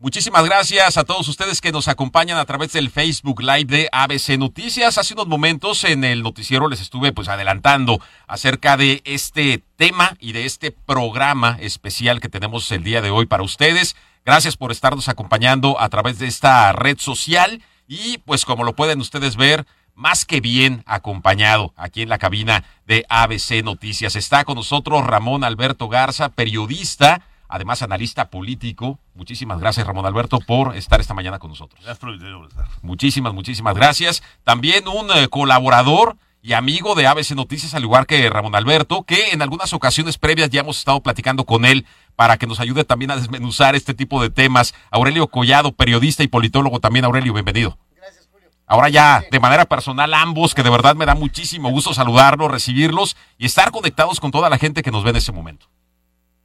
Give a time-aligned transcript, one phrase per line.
[0.00, 4.38] Muchísimas gracias a todos ustedes que nos acompañan a través del Facebook Live de ABC
[4.38, 4.96] Noticias.
[4.96, 10.30] Hace unos momentos en el noticiero les estuve pues adelantando acerca de este tema y
[10.32, 13.96] de este programa especial que tenemos el día de hoy para ustedes.
[14.24, 19.00] Gracias por estarnos acompañando a través de esta red social y pues como lo pueden
[19.00, 24.14] ustedes ver, más que bien acompañado aquí en la cabina de ABC Noticias.
[24.14, 28.98] Está con nosotros Ramón Alberto Garza, periodista además analista político.
[29.14, 31.82] Muchísimas gracias, Ramón Alberto, por estar esta mañana con nosotros.
[32.82, 34.22] Muchísimas, muchísimas gracias.
[34.44, 39.30] También un eh, colaborador y amigo de ABC Noticias, al igual que Ramón Alberto, que
[39.30, 41.84] en algunas ocasiones previas ya hemos estado platicando con él
[42.14, 44.74] para que nos ayude también a desmenuzar este tipo de temas.
[44.90, 47.04] Aurelio Collado, periodista y politólogo también.
[47.04, 47.76] Aurelio, bienvenido.
[47.96, 48.50] Gracias, Julio.
[48.66, 53.16] Ahora ya, de manera personal, ambos, que de verdad me da muchísimo gusto saludarlos, recibirlos
[53.36, 55.66] y estar conectados con toda la gente que nos ve en ese momento.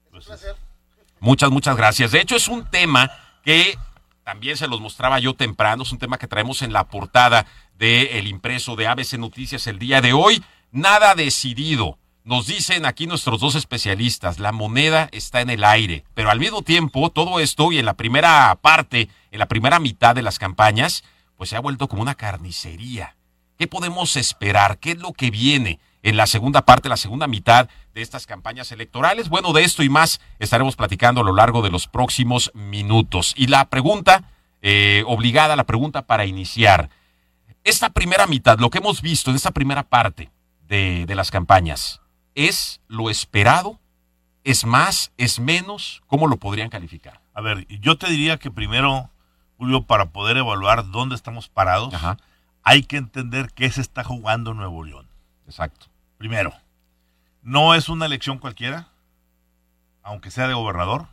[0.07, 0.72] Es un placer.
[1.23, 2.11] Muchas, muchas gracias.
[2.11, 3.09] De hecho, es un tema
[3.45, 3.77] que
[4.25, 7.45] también se los mostraba yo temprano, es un tema que traemos en la portada
[7.77, 10.43] del impreso de ABC Noticias el día de hoy.
[10.73, 11.97] Nada decidido.
[12.25, 16.61] Nos dicen aquí nuestros dos especialistas, la moneda está en el aire, pero al mismo
[16.61, 21.05] tiempo todo esto y en la primera parte, en la primera mitad de las campañas,
[21.37, 23.15] pues se ha vuelto como una carnicería.
[23.57, 24.77] ¿Qué podemos esperar?
[24.77, 25.79] ¿Qué es lo que viene?
[26.03, 29.29] En la segunda parte, la segunda mitad de estas campañas electorales.
[29.29, 33.33] Bueno, de esto y más estaremos platicando a lo largo de los próximos minutos.
[33.37, 34.25] Y la pregunta,
[34.61, 36.89] eh, obligada, la pregunta para iniciar.
[37.63, 40.29] Esta primera mitad, lo que hemos visto en esta primera parte
[40.67, 42.01] de, de las campañas,
[42.35, 43.79] ¿es lo esperado?
[44.43, 45.13] ¿Es más?
[45.17, 46.03] ¿Es menos?
[46.07, 47.21] ¿Cómo lo podrían calificar?
[47.33, 49.09] A ver, yo te diría que primero,
[49.57, 51.93] Julio, para poder evaluar dónde estamos parados,
[52.61, 55.07] hay que entender qué se está jugando en Nuevo León.
[55.45, 55.92] Exacto.
[56.23, 56.53] Primero,
[57.41, 58.87] no es una elección cualquiera,
[60.03, 61.07] aunque sea de gobernador.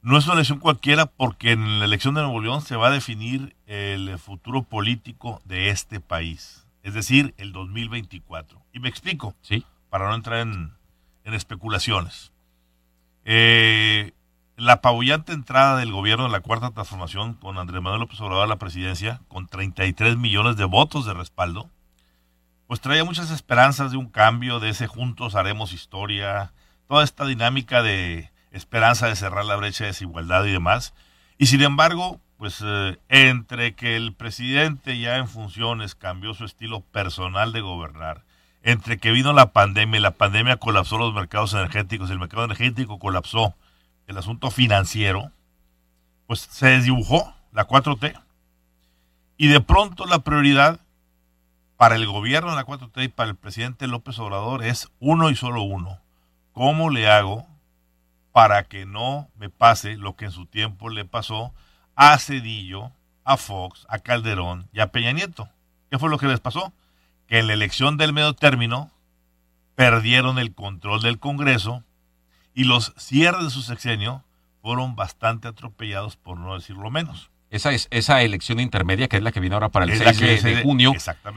[0.00, 2.92] No es una elección cualquiera porque en la elección de Nuevo León se va a
[2.92, 8.58] definir el futuro político de este país, es decir, el 2024.
[8.72, 9.66] Y me explico, ¿Sí?
[9.90, 10.72] para no entrar en,
[11.24, 12.32] especulaciones.
[13.26, 14.12] Eh,
[14.56, 18.46] la apabullante entrada del gobierno de la Cuarta Transformación con Andrés Manuel López Obrador a
[18.46, 21.68] la presidencia, con 33 millones de votos de respaldo,
[22.70, 26.52] pues traía muchas esperanzas de un cambio, de ese juntos haremos historia,
[26.86, 30.94] toda esta dinámica de esperanza de cerrar la brecha de desigualdad y demás.
[31.36, 36.80] Y sin embargo, pues eh, entre que el presidente ya en funciones cambió su estilo
[36.80, 38.22] personal de gobernar,
[38.62, 43.00] entre que vino la pandemia y la pandemia colapsó los mercados energéticos, el mercado energético
[43.00, 43.56] colapsó
[44.06, 45.32] el asunto financiero,
[46.28, 48.14] pues se desdibujó la 4T.
[49.38, 50.78] Y de pronto la prioridad
[51.80, 55.34] para el gobierno de la 4T y para el presidente López Obrador es uno y
[55.34, 55.98] solo uno.
[56.52, 57.46] ¿Cómo le hago
[58.32, 61.54] para que no me pase lo que en su tiempo le pasó
[61.94, 62.92] a Cedillo,
[63.24, 65.48] a Fox, a Calderón y a Peña Nieto?
[65.90, 66.74] ¿Qué fue lo que les pasó?
[67.26, 68.90] Que en la elección del medio término
[69.74, 71.82] perdieron el control del Congreso
[72.52, 74.22] y los cierres de su sexenio
[74.60, 77.29] fueron bastante atropellados, por no decirlo menos.
[77.50, 80.62] Esa, es, esa elección intermedia, que es la que viene ahora para el 6 de,
[80.62, 80.92] junio,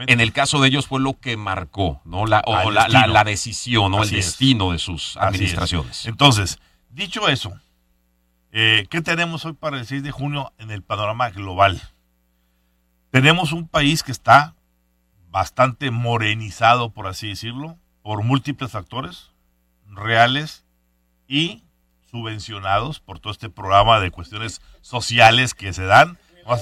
[0.06, 2.24] en el caso de ellos fue lo que marcó, ¿no?
[2.26, 4.04] La, o la, la, decisión, ¿no?
[4.04, 6.06] el destino de sus administraciones.
[6.06, 6.60] Entonces,
[6.90, 7.52] dicho eso,
[8.52, 11.82] eh, ¿qué tenemos hoy para el 6 de junio en el panorama global?
[13.10, 14.54] Tenemos un país que está
[15.30, 19.32] bastante morenizado, por así decirlo, por múltiples factores
[19.88, 20.64] reales
[21.26, 21.63] y
[22.14, 26.16] subvencionados por todo este programa de cuestiones sociales que se dan.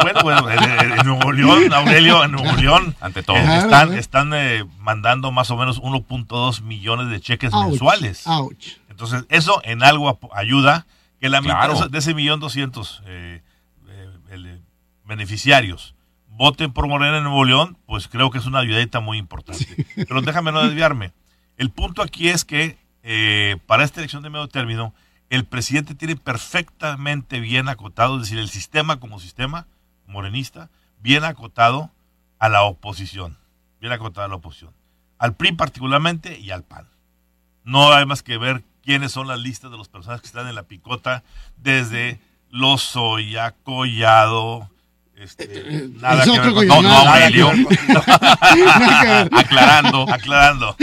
[0.00, 5.32] Bueno, bueno, en, Nuevo León, Aurelio, en Nuevo León, ante todo, están, están eh, mandando
[5.32, 8.24] más o menos 1.2 millones de cheques mensuales.
[8.88, 10.86] Entonces, eso en algo ayuda
[11.20, 13.42] que la mitad de ese millón doscientos eh,
[13.88, 14.60] eh,
[15.04, 15.96] beneficiarios
[16.28, 19.66] voten por Morena en Nuevo León, pues creo que es una ayudita muy importante.
[19.96, 21.12] Pero déjame no desviarme.
[21.56, 22.78] El punto aquí es que
[23.08, 24.92] eh, para esta elección de medio término,
[25.30, 29.68] el presidente tiene perfectamente bien acotado, es decir, el sistema como sistema
[30.08, 31.92] morenista, bien acotado
[32.40, 33.38] a la oposición,
[33.80, 34.72] bien acotado a la oposición,
[35.18, 36.88] al PRI particularmente y al PAN.
[37.62, 40.56] No hay más que ver quiénes son las listas de los personajes que están en
[40.56, 41.22] la picota,
[41.58, 42.18] desde
[42.50, 44.68] Lozoya, Collado,
[45.14, 47.52] este, nada que ver no, no, Aurelio.
[49.30, 50.76] aclarando, aclarando.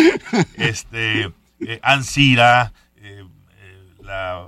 [0.55, 1.33] Este,
[1.67, 3.25] eh, Ansira, eh,
[3.57, 4.47] eh, la,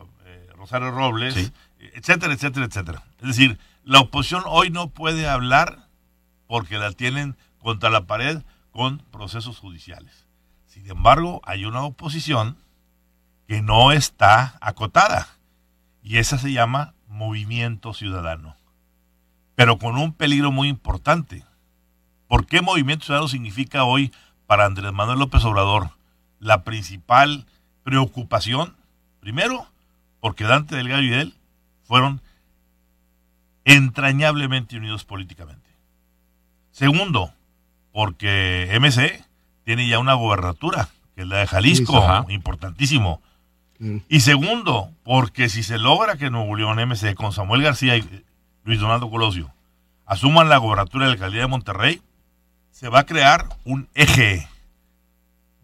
[0.56, 3.03] Rosario Robles, etcétera, etcétera, etcétera.
[3.21, 5.88] Es decir, la oposición hoy no puede hablar
[6.47, 8.41] porque la tienen contra la pared
[8.71, 10.25] con procesos judiciales.
[10.65, 12.57] Sin embargo, hay una oposición
[13.47, 15.27] que no está acotada
[16.03, 18.56] y esa se llama movimiento ciudadano,
[19.56, 21.44] pero con un peligro muy importante.
[22.27, 24.12] ¿Por qué movimiento ciudadano significa hoy
[24.47, 25.91] para Andrés Manuel López Obrador
[26.45, 27.45] la principal
[27.83, 28.75] preocupación?
[29.19, 29.68] Primero,
[30.19, 31.33] porque Dante Delgado y él
[31.83, 32.21] fueron
[33.65, 35.69] entrañablemente unidos políticamente.
[36.71, 37.33] Segundo,
[37.92, 39.24] porque MC
[39.63, 43.21] tiene ya una gobernatura, que es la de Jalisco, importantísimo.
[44.07, 48.24] Y segundo, porque si se logra que Nuevo León MC con Samuel García y
[48.63, 49.51] Luis Donaldo Colosio
[50.06, 52.01] asuman la gobernatura de la alcaldía de Monterrey,
[52.69, 54.48] se va a crear un eje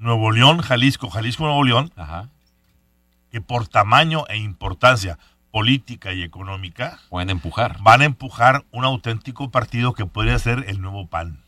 [0.01, 1.93] Nuevo León, Jalisco, Jalisco, Nuevo León,
[3.31, 5.19] que por tamaño e importancia
[5.51, 7.77] política y económica pueden empujar.
[7.81, 11.43] Van a empujar un auténtico partido que podría ser el nuevo PAN.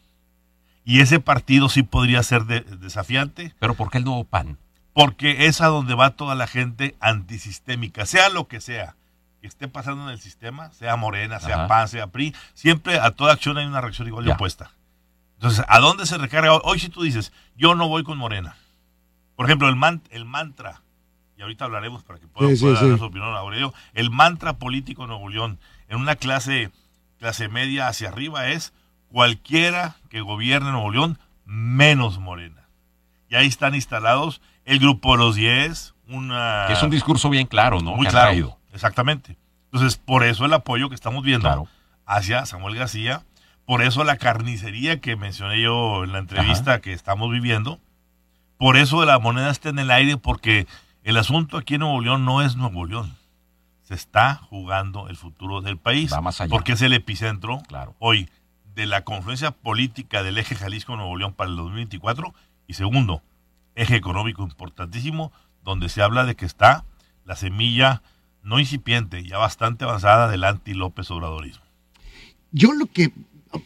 [0.85, 3.55] Y ese partido sí podría ser desafiante.
[3.57, 4.59] ¿Pero por qué el nuevo PAN?
[4.93, 8.95] Porque es a donde va toda la gente antisistémica, sea lo que sea
[9.41, 13.33] que esté pasando en el sistema, sea Morena, sea PAN, sea PRI, siempre a toda
[13.33, 14.71] acción hay una reacción igual de opuesta.
[15.43, 16.53] Entonces, ¿a dónde se recarga?
[16.53, 18.55] Hoy si tú dices, yo no voy con Morena.
[19.35, 19.75] Por ejemplo, el,
[20.11, 20.83] el mantra,
[21.37, 25.27] y ahorita hablaremos para que pueda, dar su opinión Aurelio, el mantra político de Nuevo
[25.27, 25.59] León
[25.89, 26.71] en una clase,
[27.19, 28.71] clase media hacia arriba es
[29.09, 32.69] cualquiera que gobierne Nuevo León, menos Morena.
[33.27, 36.67] Y ahí están instalados el grupo de los 10, una...
[36.67, 37.97] Que es un discurso bien claro, ¿no?
[37.97, 39.37] Muy claro, exactamente.
[39.73, 41.67] Entonces, por eso el apoyo que estamos viendo
[42.05, 43.23] hacia Samuel García,
[43.65, 47.79] por eso la carnicería que mencioné yo en la entrevista que estamos viviendo,
[48.57, 50.67] por eso la moneda está en el aire, porque
[51.03, 53.15] el asunto aquí en Nuevo León no es Nuevo León.
[53.83, 56.13] Se está jugando el futuro del país.
[56.13, 56.49] Va más allá.
[56.49, 57.95] Porque es el epicentro claro.
[57.99, 58.29] hoy
[58.73, 62.33] de la confluencia política del eje Jalisco-Nuevo León para el 2024
[62.67, 63.21] y segundo,
[63.75, 65.31] eje económico importantísimo
[65.63, 66.85] donde se habla de que está
[67.25, 68.01] la semilla
[68.41, 71.63] no incipiente, ya bastante avanzada del anti-López Obradorismo.
[72.51, 73.11] Yo lo que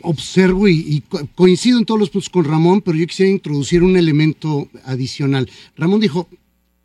[0.01, 1.04] observo y,
[1.36, 5.50] coincido en todos los puntos con Ramón, pero yo quisiera introducir un elemento adicional.
[5.75, 6.28] Ramón dijo,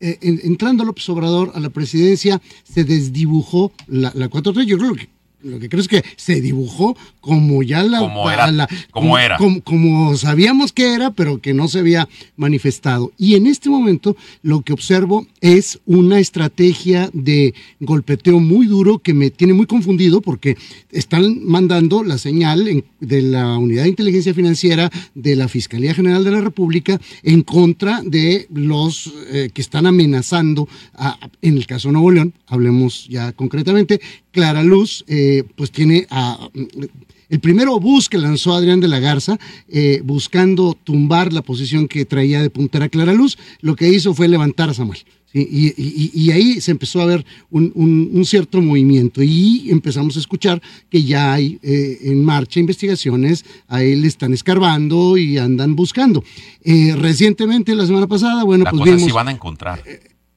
[0.01, 5.09] eh, entrando López Obrador a la presidencia, se desdibujó la, la 4 Yo creo que
[5.43, 8.01] lo que creo es que se dibujó como ya la...
[8.01, 8.69] Como era.
[8.91, 9.39] como, era.
[9.65, 13.13] Como, sabíamos que era, pero que no se había manifestado.
[13.19, 19.15] Y en este momento lo que observo es una estrategia de golpeteo muy duro que
[19.15, 20.57] me tiene muy confundido porque
[20.91, 26.31] están mandando la señal de la Unidad de Inteligencia Financiera de la Fiscalía General de
[26.31, 30.69] la República en contra de los eh, que están amenazando,
[31.41, 34.01] en el caso de Nuevo León, hablemos ya concretamente,
[34.33, 36.49] Clara Luz, eh, pues tiene a,
[37.29, 39.39] el primero bus que lanzó Adrián de la Garza,
[39.69, 44.29] eh, buscando tumbar la posición que traía de puntera Clara Luz, lo que hizo fue
[44.29, 44.99] levantar a Samuel.
[45.35, 51.33] Y, ahí se empezó a ver un, cierto movimiento y empezamos a escuchar que ya
[51.33, 56.23] hay eh, en marcha investigaciones, a él están escarbando y andan buscando.
[56.63, 59.05] recientemente, la semana pasada, bueno, pues vimos...
[59.05, 59.83] Si van a encontrar.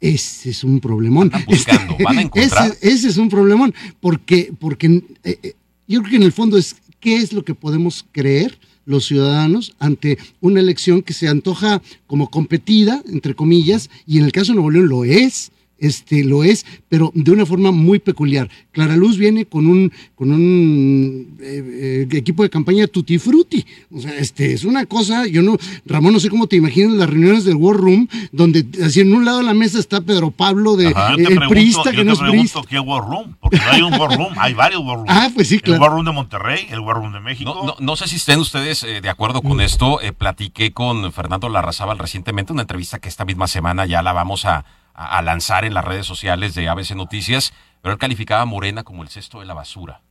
[0.06, 1.32] Ese es un problemón.
[1.48, 2.78] buscando, van a encontrar.
[2.82, 5.54] Ese, es un problemón, porque, porque eh, eh,
[5.88, 9.76] yo creo que en el fondo es qué es lo que podemos creer los ciudadanos
[9.80, 14.56] ante una elección que se antoja como competida, entre comillas, y en el caso de
[14.58, 18.50] Nuevo León lo es, este, lo es, pero de una forma muy peculiar.
[18.72, 23.66] Clara Luz viene con un, con un eh, eh, equipo de campaña tutti frutti.
[23.92, 27.10] O sea, este, es una cosa, yo no, Ramón, no sé cómo te imaginas las
[27.10, 30.76] reuniones del War Room, donde así en un lado de la mesa está Pedro Pablo
[30.76, 32.62] de el prista que no es prista.
[32.68, 33.36] ¿Qué War Room?
[33.40, 35.10] Porque no hay un War Room, hay varios War Rooms.
[35.16, 35.76] Ah, pues sí, claro.
[35.76, 37.76] El War Room de Monterrey, el War Room de México.
[37.80, 39.62] No, sé si estén ustedes eh, de acuerdo con mm.
[39.62, 40.00] esto.
[40.18, 44.66] platiqué con Fernando Larrazábal recientemente, una entrevista que esta misma semana ya la vamos a
[44.96, 49.04] a, lanzar en las redes sociales de ABC Noticias, pero él calificaba a Morena como
[49.04, 50.02] el cesto de la basura,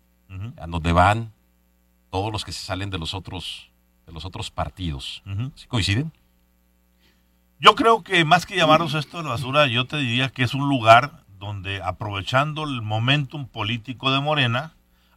[0.58, 1.32] a donde van
[2.10, 3.70] todos los que se salen de los otros,
[4.06, 5.22] de los otros partidos.
[5.54, 6.12] ¿Sí coinciden?
[7.58, 10.54] Yo creo que más que llamarlos esto de la basura, yo te diría que es
[10.54, 14.74] un lugar donde aprovechando el momentum político de Morena,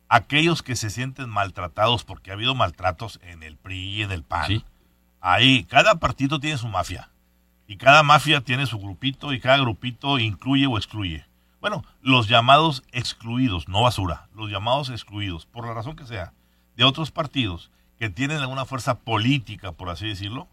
[0.07, 4.23] aquellos que se sienten maltratados, porque ha habido maltratos en el PRI y en el
[4.23, 4.63] PAN,
[5.19, 7.09] ahí cada partido tiene su mafia.
[7.67, 11.25] Y cada mafia tiene su grupito y cada grupito incluye o excluye.
[11.59, 16.33] Bueno, los llamados excluidos, no basura, los llamados excluidos, por la razón que sea,
[16.75, 20.47] de otros partidos que tienen alguna fuerza política, por así decirlo,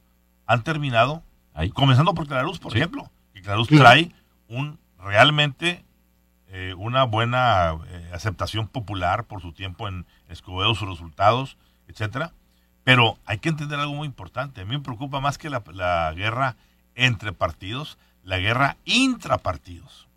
[0.46, 1.70] han terminado, Ahí.
[1.70, 4.12] comenzando por Claruz, por ejemplo, que Claruz trae
[4.48, 5.84] un realmente
[6.48, 12.32] eh, una buena eh, aceptación popular por su tiempo en Escobedo, sus resultados, etcétera.
[12.84, 14.60] Pero hay que entender algo muy importante.
[14.60, 16.56] A mí me preocupa más que la, la guerra
[16.94, 20.08] entre partidos, la guerra intrapartidos.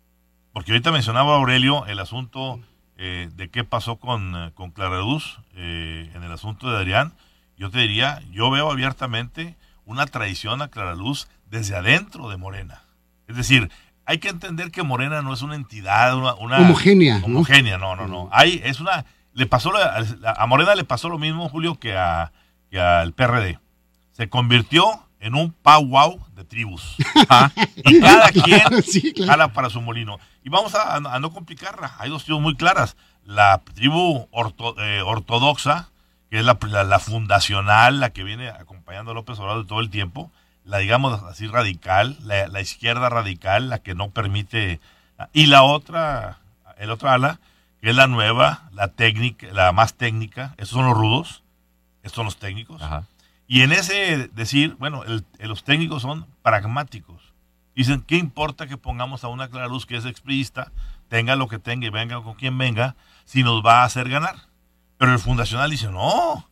[0.52, 2.60] Porque ahorita mencionaba Aurelio el asunto
[2.96, 4.72] eh, de qué pasó con, eh, con
[5.54, 7.12] eh, en el asunto de Adrián,
[7.56, 12.82] yo te diría, yo veo abiertamente una traición a Clara Luz desde adentro de Morena.
[13.26, 13.70] Es decir,
[14.04, 17.26] hay que entender que Morena no es una entidad, una, una- Homogénea, ¿no?
[17.26, 18.28] Homogénea, no, no, no.
[18.32, 22.32] Hay, es una, le pasó a Morena le pasó lo mismo, Julio, que, a,
[22.70, 23.58] que al PRD.
[24.12, 26.96] Se convirtió en un powwow de tribus.
[27.28, 27.52] Ajá.
[27.84, 29.30] Y cada quien Sí, claro.
[29.32, 30.18] jala para su molino.
[30.44, 31.94] Y vamos a, a no complicarla.
[31.98, 32.96] Hay dos tribus muy claras.
[33.24, 35.90] La tribu orto- eh, ortodoxa,
[36.30, 39.90] que es la, la- la fundacional, la que viene acompañando a López Obrador todo el
[39.90, 40.30] tiempo.
[40.64, 42.16] La, digamos así, radical.
[42.22, 44.80] La, la izquierda radical, la que no permite.
[45.32, 46.38] Y la otra,
[46.78, 47.40] el otro ala,
[47.80, 50.54] que es la nueva, la técnica, la más técnica.
[50.58, 51.42] Esos son los rudos.
[52.02, 52.80] Estos son los técnicos.
[52.82, 53.04] Ajá.
[53.48, 57.32] Y en ese decir, bueno, el- los técnicos son pragmáticos.
[57.74, 60.70] Dicen, ¿qué importa que pongamos a una Clara Luz que es expriista,
[61.08, 64.36] tenga lo que tenga y venga con quien venga, si nos va a hacer ganar?
[64.98, 66.46] Pero el fundacional dice, no,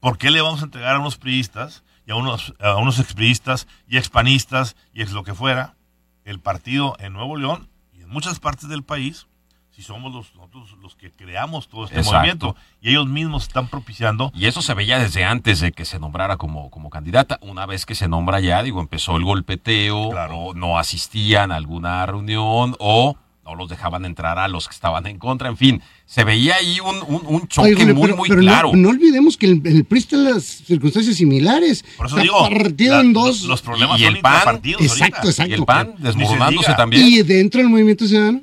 [0.00, 3.66] ¿por qué le vamos a entregar a unos priistas y a unos, a unos expriistas
[3.88, 5.76] y expanistas y ex lo que fuera
[6.24, 9.26] el partido en Nuevo León y en muchas partes del país?
[9.74, 12.18] Si somos los, nosotros los que creamos todo este Exacto.
[12.18, 15.98] movimiento y ellos mismos están propiciando Y eso se veía desde antes de que se
[15.98, 17.38] nombrara como, como candidata.
[17.40, 20.36] Una vez que se nombra ya, digo, empezó el golpeteo, Claro.
[20.36, 25.06] o no asistían a alguna reunión, o no los dejaban entrar a los que estaban
[25.06, 25.48] en contra.
[25.48, 28.70] En fin, se veía ahí un, un, un choque Oye, muy, pero, muy pero claro.
[28.74, 31.82] no, olvidemos que el, el PRI está en las circunstancias similares.
[31.96, 33.42] Por eso Está digo, partido la- en dos.
[33.44, 35.50] los problemas Y son el PAN, Exacto, exacto.
[35.50, 37.04] y el PAN desmoronándose se también.
[37.08, 38.42] Y dentro del movimiento ciudadano,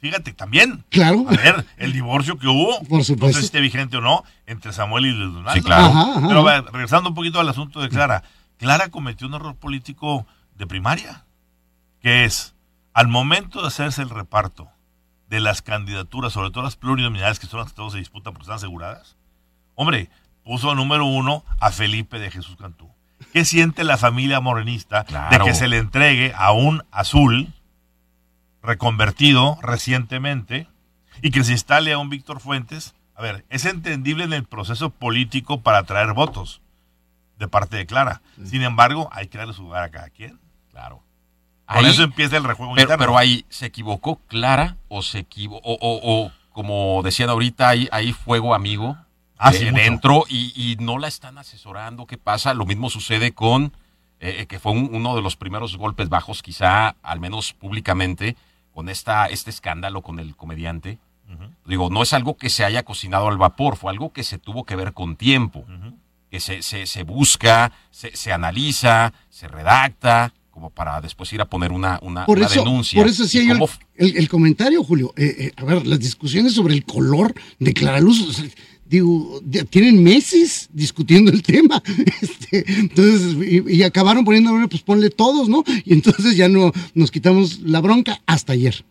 [0.00, 0.84] Fíjate, también.
[0.90, 1.24] claro.
[1.28, 3.34] A ver, el divorcio que hubo, Por no supuesto.
[3.34, 5.54] sé si esté vigente o no, entre Samuel y Luis Donaldo.
[5.54, 5.84] Sí, claro.
[5.86, 6.28] Ajá, ajá.
[6.28, 8.22] Pero a ver, regresando un poquito al asunto de Clara.
[8.58, 10.26] Clara cometió un error político
[10.56, 11.24] de primaria,
[12.00, 12.54] que es,
[12.94, 14.68] al momento de hacerse el reparto
[15.28, 18.44] de las candidaturas, sobre todo las plurinominales, que son las que todos se disputan porque
[18.44, 19.16] están aseguradas,
[19.74, 20.10] hombre,
[20.44, 22.88] puso número uno a Felipe de Jesús Cantú.
[23.32, 25.36] ¿Qué siente la familia morenista Claro.
[25.44, 27.52] de que se le entregue a un azul
[28.62, 30.66] reconvertido recientemente
[31.22, 32.94] y que se instale a un Víctor Fuentes?
[33.14, 36.60] A ver, es entendible en el proceso político para atraer votos
[37.38, 38.20] de parte de Clara.
[38.44, 40.38] Sin embargo, hay que darle su lugar a cada quien.
[40.70, 41.02] Claro.
[41.66, 43.00] Por Ahí- eso empieza el rejuego pero, interno.
[43.04, 47.88] pero ahí se equivocó Clara o se equivocó, o, o- o, como decían ahorita, hay,
[47.92, 48.96] hay fuego amigo
[49.40, 52.06] Ah, eh, sí, dentro y, y no la están asesorando.
[52.06, 52.54] ¿Qué pasa?
[52.54, 53.72] Lo mismo sucede con,
[54.18, 58.36] eh, que fue un- uno de los primeros golpes bajos, quizá, al menos públicamente,
[58.78, 61.00] con esta, este escándalo con el comediante.
[61.66, 64.62] Digo, no es algo que se haya cocinado al vapor, fue algo que se tuvo
[64.62, 65.64] que ver con tiempo,
[66.30, 71.46] que se, se, se busca, se, se analiza, se redacta, como para después ir a
[71.46, 73.00] poner una, una, Por una eso, denuncia.
[73.02, 73.60] por eso hacía ¿Y yo el,
[74.10, 75.12] el- el comentario, Julio.
[75.16, 78.48] Eh, eh, a ver, las discusiones sobre el color de Clara Luz, o sea,
[78.88, 81.82] digo, tienen meses discutiendo el tema.
[82.22, 85.62] Este, entonces, y, y acabaron poniendo, pues ponle todos, ¿no?
[85.84, 88.84] Y entonces ya no nos quitamos la bronca hasta ayer.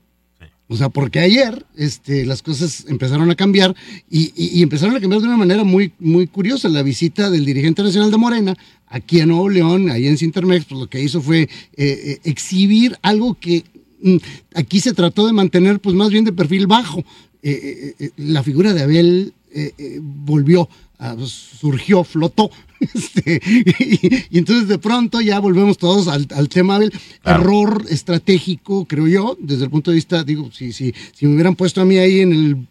[0.69, 3.73] O sea, porque ayer este, las cosas empezaron a cambiar
[4.09, 6.67] y, y- y empezaron a cambiar de una manera muy, muy curiosa.
[6.69, 8.53] La visita del dirigente nacional de Morena
[8.87, 12.97] aquí en Nuevo León, ahí en Cintermex, pues lo que hizo fue eh, eh, exhibir
[13.01, 13.63] algo que
[14.01, 14.17] mm,
[14.55, 17.03] aquí se trató de mantener pues más bien de perfil bajo.
[17.43, 22.49] Eh, la figura de Abel eh, eh, volvió, a- surgió, flotó.
[22.79, 26.77] Este, y, y entonces de pronto ya volvemos todos al, al tema.
[27.23, 27.41] Claro.
[27.41, 31.55] Error estratégico, creo yo, desde el punto de vista, digo, si, si, si me hubieran
[31.55, 32.67] puesto a mí ahí en el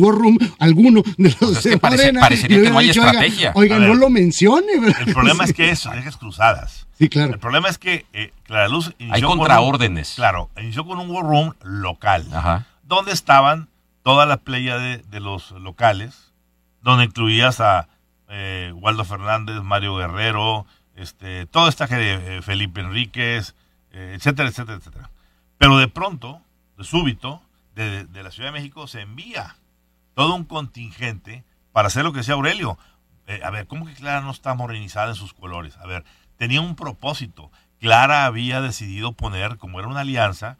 [0.00, 2.88] War Room, alguno de los Pues es que de parece- Morena, parecería que no hay
[2.88, 3.52] dicho, estrategia.
[3.54, 4.78] Oiga, no lo mencione.
[4.80, 5.00] ¿verdad?
[5.06, 6.86] El problema es que eso, dejas cruzadas.
[6.98, 7.32] Sí, claro.
[7.34, 10.12] El problema es que eh, Clara Luz inició Hay con un- contraórdenes.
[10.16, 12.66] claro, inició con un war room local, Ajá.
[12.86, 13.68] donde estaban
[14.02, 16.32] toda la playa de, de los locales,
[16.82, 17.88] donde incluías a
[18.28, 23.54] eh, Waldo Fernández, Mario Guerrero, este, toda esta gente, eh, Felipe Enríquez,
[23.92, 25.10] eh, etcétera, etcétera, etcétera.
[25.58, 26.40] Pero de pronto,
[26.76, 27.42] de súbito,
[27.74, 29.56] de, de la Ciudad de México se envía
[30.14, 32.78] todo un contingente para hacer lo que decía Aurelio.
[33.26, 35.76] Eh, a ver, ¿cómo que Clara no está morenizada en sus colores?
[35.78, 36.04] A ver,
[36.36, 37.50] tenía un propósito.
[37.78, 40.58] Clara había decidido poner, como era una alianza,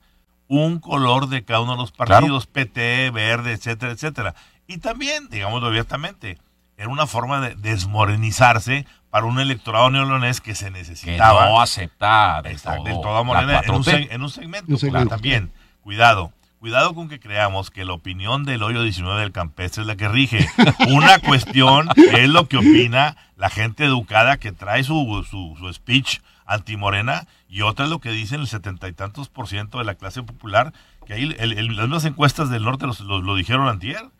[0.52, 4.34] un color de cada uno de los partidos, PT, verde, etcétera, etcétera.
[4.66, 6.38] Y también, digámoslo abiertamente,
[6.76, 11.46] era una forma de desmorenizarse para un electorado neolonés que se Que necesitaba.
[11.46, 13.92] no acepta del Exacto, todo, todo Morena en un, 4T.
[13.92, 14.72] seg- en un segmento.
[14.72, 15.08] Un segmento.
[15.08, 15.52] claro, también,
[15.82, 16.32] cuidado.
[16.58, 20.08] Cuidado con que creamos que la opinión del hoyo 19 del campestre es la que
[20.08, 20.46] rige.
[20.88, 26.18] Una cuestión es lo que opina la gente educada que trae su, su, su speech
[26.50, 29.94] antimorena y otra es lo que dicen el setenta y tantos por ciento de la
[29.94, 30.72] clase popular,
[31.06, 34.10] que ahí las mismas encuestas del norte lo, lo dijeron antier.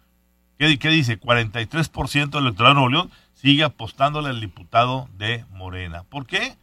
[0.59, 1.21] ¿Qué, ¿Qué, dice?
[1.21, 6.05] 43% del electorado de Nuevo León sigue apostándole al diputado de Morena.
[6.05, 6.57] ¿Por qué?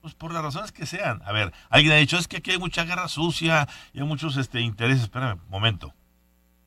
[0.00, 1.20] Pues por las razones que sean.
[1.26, 4.36] A ver, alguien ha dicho, es que aquí hay mucha guerra sucia y hay muchos
[4.36, 5.04] este, intereses.
[5.04, 5.92] Espérame, momento.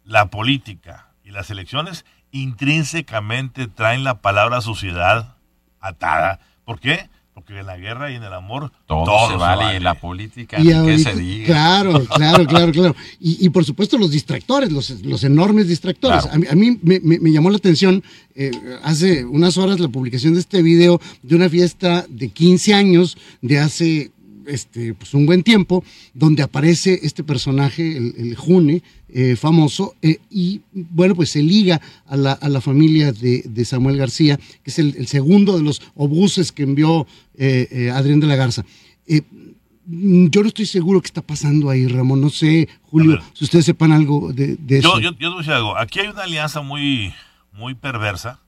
[0.03, 5.35] La política y las elecciones intrínsecamente traen la palabra suciedad
[5.79, 6.39] atada.
[6.65, 7.09] ¿Por qué?
[7.35, 9.95] Porque en la guerra y en el amor todo, todo se, vale, y en la
[9.95, 11.45] política, y ahorita, se diga.
[11.47, 12.95] Claro, claro, claro, claro.
[13.19, 16.23] Y, y, por supuesto los distractores, los, los enormes distractores.
[16.23, 16.33] Claro.
[16.33, 18.01] A, mí, a mí me, me, me, llamó la atención
[18.35, 18.51] eh,
[18.83, 23.59] hace unas horas la publicación de este video de una fiesta de 15 años de
[23.59, 24.11] hace
[24.47, 25.83] este, pues un buen tiempo,
[26.13, 31.81] donde aparece este personaje, el, el June, eh, famoso, eh, y bueno, pues se liga
[32.05, 35.63] a la, a la familia de, de, Samuel García, que es el, el, segundo de
[35.63, 38.65] los obuses que envió eh, Adrián de la Garza.
[39.07, 42.21] yo no estoy seguro qué está pasando ahí, Ramón.
[42.21, 44.99] No sé, Julio, si ustedes sepan algo de, de yo, eso.
[44.99, 45.77] Yo, yo te voy a decir algo.
[45.77, 47.13] Aquí hay una alianza muy,
[47.53, 48.39] muy perversa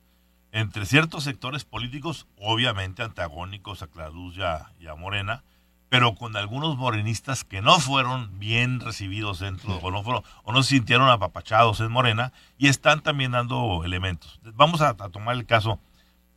[0.52, 5.44] entre ciertos sectores políticos, obviamente antagónicos a Claruz y a, y a Morena,
[5.90, 10.64] pero con algunos morenistas que no fueron bien recibidos dentro, o no, fueron, o no
[10.64, 14.40] se sintieron apapachados en Morena, y están también dando elementos.
[14.44, 15.80] Vamos a, a tomar el caso.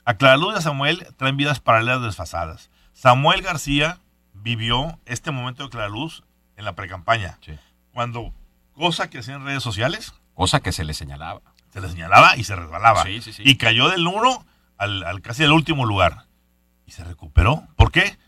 [0.04, 2.70] A Claraluz y a Samuel traen vidas paralelas desfasadas.
[2.92, 3.98] Samuel García
[4.34, 6.22] vivió este momento de Claraluz
[6.56, 7.52] en la precampaña, sí.
[7.92, 8.32] cuando
[8.74, 10.14] cosa que hacía en redes sociales.
[10.34, 11.40] Cosa que se le señalaba.
[11.72, 13.02] Se le señalaba y se resbalaba.
[13.04, 14.44] Sí, sí, y cayó del uno
[14.78, 16.26] al, al casi el último lugar.
[16.86, 17.68] Y se recuperó.
[17.76, 18.18] ¿Por qué?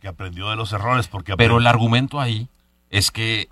[0.00, 1.08] Porque aprendió de los errores.
[1.08, 2.48] Porque Pero el argumento ahí
[2.88, 3.50] es que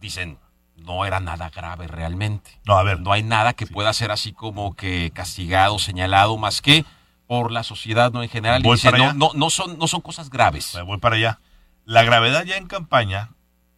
[0.00, 0.36] dicen,
[0.74, 2.60] no era nada grave realmente.
[2.66, 2.98] No, a ver.
[2.98, 3.72] No hay nada que sí.
[3.72, 6.84] pueda ser así como que castigado, señalado, más que
[7.28, 8.62] por la sociedad no en general.
[8.64, 10.74] Voy y dice, para no, no, no, son, no son cosas graves.
[10.74, 11.38] Me voy para allá.
[11.84, 13.30] La gravedad ya en campaña,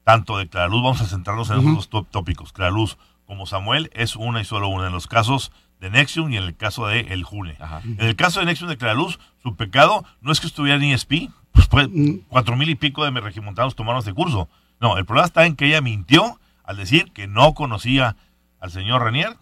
[0.02, 1.72] tanto de Claraluz, vamos a centrarnos en uh -huh.
[1.72, 2.54] esos tópicos.
[2.54, 2.96] Claraluz
[3.26, 4.86] como Samuel es una y solo una.
[4.86, 7.54] En los casos de Nexium y en el caso de El June.
[7.60, 7.82] Ajá.
[7.84, 11.28] En el caso de Nexium de Claraluz, su pecado no es que estuviera en ESP,
[11.66, 14.48] pues fue cuatro mil y pico de regimontados tomaron este curso.
[14.80, 18.16] No, el problema está en que ella mintió al decir que no conocía
[18.60, 19.36] al señor Renier.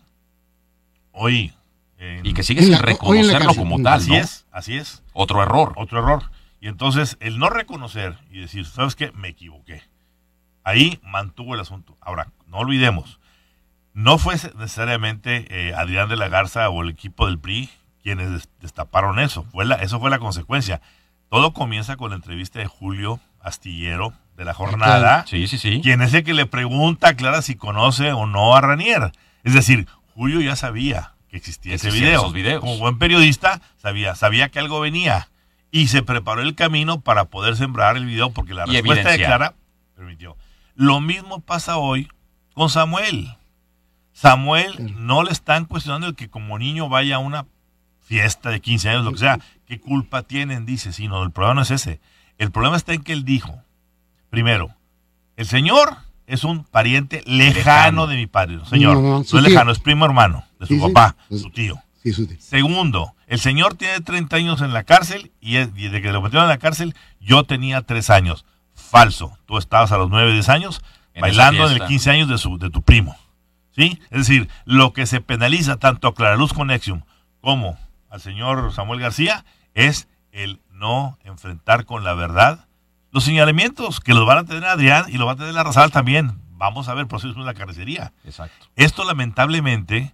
[1.13, 1.53] Hoy.
[1.99, 3.95] En, y que sigue sin reconocerlo como tal.
[3.99, 4.17] Así ¿no?
[4.17, 5.03] es, así es.
[5.13, 5.73] Otro error.
[5.77, 6.31] Otro error.
[6.61, 9.13] Y entonces, el no reconocer y decir, ¿sabes qué?
[9.13, 9.83] Me equivoqué.
[10.65, 11.97] Ahí mantuvo el asunto.
[12.01, 13.21] Ahora, no olvidemos,
[13.93, 17.71] no fue necesariamente eh, Adrián de la Garza o el equipo del PRI
[18.03, 19.43] quienes destaparon eso.
[19.51, 20.81] Fue la, eso fue la consecuencia.
[21.29, 25.25] Todo comienza con la entrevista de Julio Astillero de la jornada.
[25.27, 25.81] Sí, sí, sí.
[25.83, 29.13] Quien es el que le pregunta a Clara si conoce o no a Ranier.
[29.43, 32.21] Es decir, Julio ya sabía que existía ese video.
[32.21, 32.61] Esos videos.
[32.61, 35.29] Como buen periodista, sabía, sabía que algo venía.
[35.71, 39.19] Y se preparó el camino para poder sembrar el video porque la y respuesta evidenciar.
[39.19, 39.55] de Clara
[39.95, 40.37] permitió.
[40.75, 42.09] Lo mismo pasa hoy
[42.55, 43.37] con Samuel.
[44.13, 47.47] Samuel no le están cuestionando el que como niño vaya a una
[48.07, 49.41] fiesta de 15 años, lo que sea.
[49.67, 50.65] ¿Qué culpa tienen?
[50.65, 52.01] Dice, sí, no, el problema no es ese.
[52.39, 53.63] El problema está en que él dijo,
[54.31, 54.71] primero,
[55.37, 58.07] el señor es un pariente lejano, lejano.
[58.07, 58.59] de mi padre.
[58.69, 61.39] Señor, no, no, no es lejano, es primo hermano de su sí, papá, sí.
[61.39, 61.83] su tío.
[62.03, 62.37] Sí, su tío.
[62.41, 66.23] Segundo, el señor tiene 30 años en la cárcel y, es, y desde que lo
[66.23, 68.45] metieron en la cárcel yo tenía 3 años.
[68.75, 69.37] Falso.
[69.47, 70.83] Tú estabas a los 9, 10 años
[71.15, 73.17] en bailando en el 15 años de, su, de tu primo.
[73.75, 74.01] ¿Sí?
[74.11, 77.03] Es decir, lo que se penaliza tanto a Claraluz Conexium
[77.41, 77.79] como
[78.11, 82.67] al señor Samuel García es el no enfrentar con la verdad
[83.11, 85.91] los señalamientos que los van a tener Adrián y lo va a tener la Razal
[85.91, 86.39] también.
[86.51, 88.13] Vamos a ver, por eso es una carnicería.
[88.25, 88.67] Exacto.
[88.77, 90.13] Esto lamentablemente,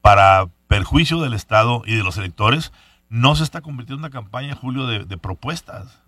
[0.00, 2.72] para perjuicio del Estado y de los electores,
[3.08, 6.00] no se está convirtiendo en una campaña, Julio, de, de propuestas.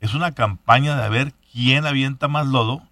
[0.00, 2.82] Es una campaña de ver quién avienta más lodo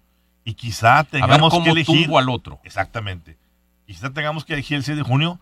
[0.43, 2.59] y quizá tengamos que elegir al otro.
[2.63, 3.37] Exactamente.
[3.85, 5.39] Quizá tengamos que elegir el 6 de junio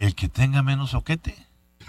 [0.00, 1.36] el que tenga menos soquete.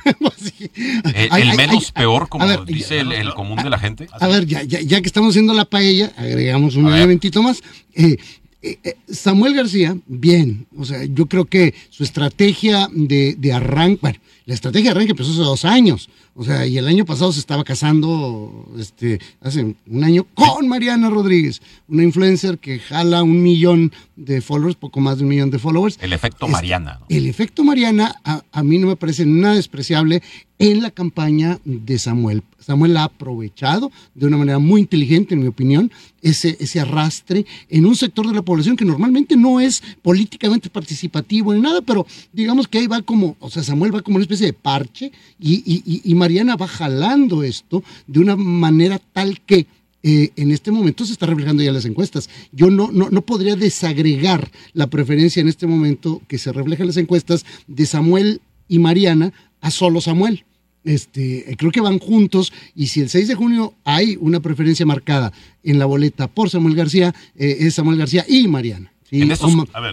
[1.16, 4.08] el, menos ay, peor, como ver, dice el, el, común de la gente.
[4.20, 7.62] A ver, ya, ya, ya que estamos haciendo la paella, agregamos un elementito más.
[7.96, 8.18] Eh,
[8.62, 14.20] eh, Samuel García, bien, o sea, yo creo que su estrategia de, de arranque, bueno,
[14.46, 17.40] la estrategia de arranque empezó hace dos años, o sea, y el año pasado se
[17.40, 23.92] estaba casando, este, hace un año con Mariana Rodríguez, una influencer que jala un millón
[24.16, 25.98] de followers, poco más de un millón de followers.
[26.02, 27.00] El efecto Mariana.
[27.00, 27.06] ¿no?
[27.10, 30.22] El efecto Mariana a, a, mí no me parece nada despreciable
[30.60, 32.44] en la campaña de Samuel.
[32.60, 37.86] Samuel ha aprovechado de una manera muy inteligente, en mi opinión, ese, ese arrastre en
[37.86, 42.68] un sector de la población que normalmente no es políticamente participativo ni nada, pero digamos
[42.68, 46.56] que ahí va como, o sea, Samuel va como una especie de parche y, Mariana
[46.56, 49.68] va jalando esto de una manera tal que
[50.06, 52.30] eh, en este momento se está reflejando ya en las encuestas.
[52.52, 56.88] Yo no, no, no podría desagregar la preferencia en este momento que se refleja en
[56.88, 60.46] las encuestas de Samuel y Mariana a solo Samuel.
[60.84, 65.32] Este, creo que van juntos y si el 6 de junio hay una preferencia marcada
[65.64, 68.93] en la boleta por Samuel García, eh, es Samuel García y Mariana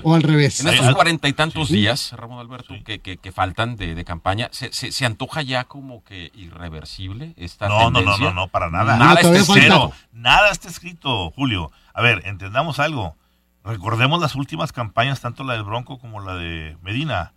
[0.03, 0.61] o, al revés.
[0.61, 5.43] En estos cuarenta y tantos días, Ramón Alberto, que, faltan de, campaña, ¿se, ¿se, antoja
[5.43, 8.97] ya como que irreversible esta no, No, no, no, no, para nada.
[8.97, 9.93] Nada está escrito.
[10.13, 11.71] Nada está escrito, Julio.
[11.93, 13.17] A ver, entendamos algo.
[13.63, 17.35] Recordemos las últimas campañas, tanto la del Bronco como la de Medina.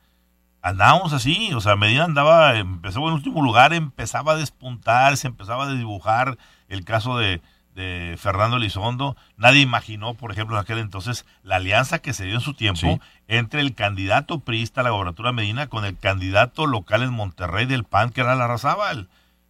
[0.61, 5.65] Andábamos así, o sea, Medina andaba, empezó en último lugar, empezaba a despuntar, se empezaba
[5.65, 6.37] a dibujar
[6.69, 7.41] el caso de,
[7.73, 9.15] de Fernando Elizondo.
[9.37, 12.99] Nadie imaginó, por ejemplo, en aquel entonces, la alianza que se dio en su tiempo
[13.27, 17.83] entre el candidato priista a la gobernatura Medina con el candidato local en Monterrey del
[17.83, 19.09] PAN, que era Larrazábal,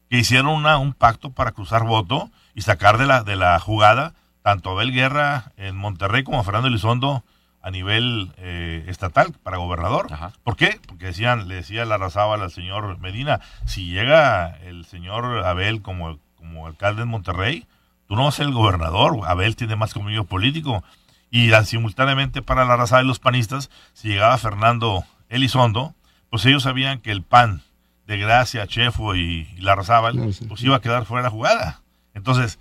[0.10, 4.14] que hicieron una, un pacto para cruzar voto y sacar de la, de la jugada
[4.44, 7.24] tanto a Abel Guerra en Monterrey como a Fernando Elizondo
[7.64, 10.08] a nivel eh, estatal para gobernador.
[10.44, 10.80] ¿Por qué?
[10.86, 16.68] Porque decían, le decía Larrazábal al señor Medina, si llega el señor Abel como, como
[16.68, 17.66] alcalde en Monterrey,
[18.08, 20.84] Tú no vas a ser el gobernador, Abel tiene más conmigo político.
[21.30, 25.96] Y simultáneamente para la raza de los panistas, si llegaba Fernando Elizondo,
[26.30, 27.64] pues ellos sabían que el PAN
[28.06, 31.82] de Gracia, Chefo y, la Larrazábal, pues iba a quedar fuera de la jugada.
[32.14, 32.60] Entonces,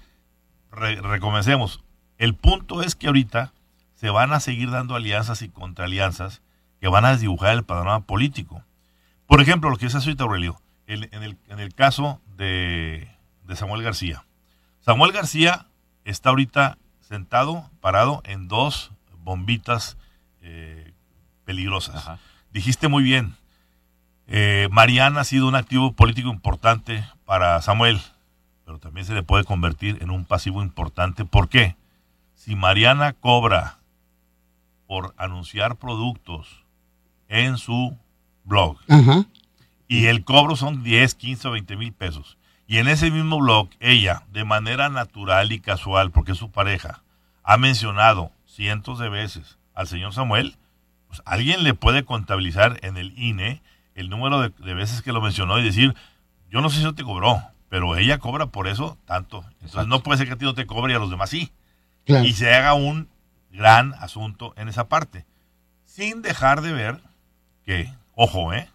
[0.71, 1.83] recomencemos.
[2.19, 3.53] El punto es que ahorita
[3.95, 6.41] se van a seguir dando alianzas y contraalianzas
[6.81, 8.63] que van a desdibujar el panorama político.
[9.27, 13.09] Por ejemplo, lo que dice ahorita Aurelio, en, el, en el caso de,
[13.45, 14.25] de Samuel García.
[14.83, 15.67] Samuel García
[16.05, 18.91] está ahorita sentado, parado en dos
[19.23, 19.97] bombitas
[20.41, 20.93] eh,
[21.45, 22.19] peligrosas.
[22.53, 23.37] Dijiste muy bien,
[24.27, 28.01] eh, Mariana ha sido un activo político importante para Samuel,
[28.65, 31.25] pero también se le puede convertir en un pasivo importante.
[31.25, 31.77] ¿Por qué?
[32.35, 33.79] Si Mariana cobra
[34.89, 36.65] por anunciar productos
[37.29, 37.97] en su
[38.43, 38.79] blog
[39.87, 42.37] y el cobro son 10, 15 o 20 mil pesos
[42.73, 47.03] y en ese mismo blog, ella, de manera natural y casual, porque es su pareja,
[47.43, 50.57] ha mencionado cientos de veces al señor Samuel,
[51.07, 53.61] pues alguien le puede contabilizar en el INE
[53.95, 55.95] el número de, veces que lo mencionó y decir,
[56.51, 59.45] yo no sé si no te cobró, pero ella cobra por eso tanto.
[59.61, 61.53] Entonces no puede ser que a ti no te cobre y a los demás sí.
[62.07, 63.11] Y se haga un
[63.51, 65.27] gran asunto en esa parte.
[65.85, 67.03] Sin dejar de ver
[67.67, 68.71] que, ojo, ¿eh?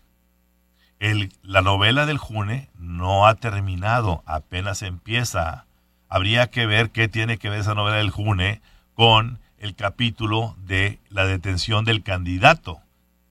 [0.99, 5.65] El, la novela del June no ha terminado, apenas empieza.
[6.09, 8.61] Habría que ver qué tiene que ver esa novela del June
[8.93, 12.79] con el capítulo de la detención del candidato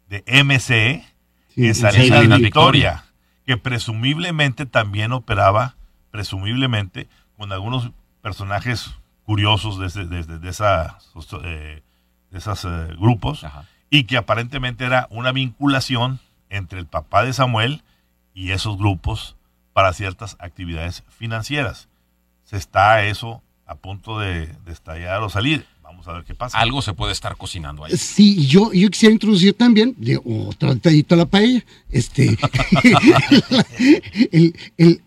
[0.08, 1.04] de MC
[1.56, 3.04] en Salinas Victoria,
[3.46, 5.74] que presumiblemente también operaba,
[6.10, 7.90] presumiblemente, con algunos
[8.22, 10.98] personajes curiosos de, de, de, esa,
[11.44, 11.82] eh,
[12.30, 13.44] de esos eh, grupos,
[13.90, 17.82] y que aparentemente era una vinculación entre el papá de Samuel
[18.34, 19.36] y esos grupos
[19.72, 21.88] para ciertas actividades financieras.
[22.44, 25.66] Se está eso a punto de, estallar o salir.
[25.82, 26.58] Vamos a ver qué pasa.
[26.58, 27.96] Algo se puede estar cocinando ahí.
[27.96, 32.36] Sí, yo, yo quisiera introducir también, de, otro detallito a la paella, este,
[34.32, 35.02] el, el,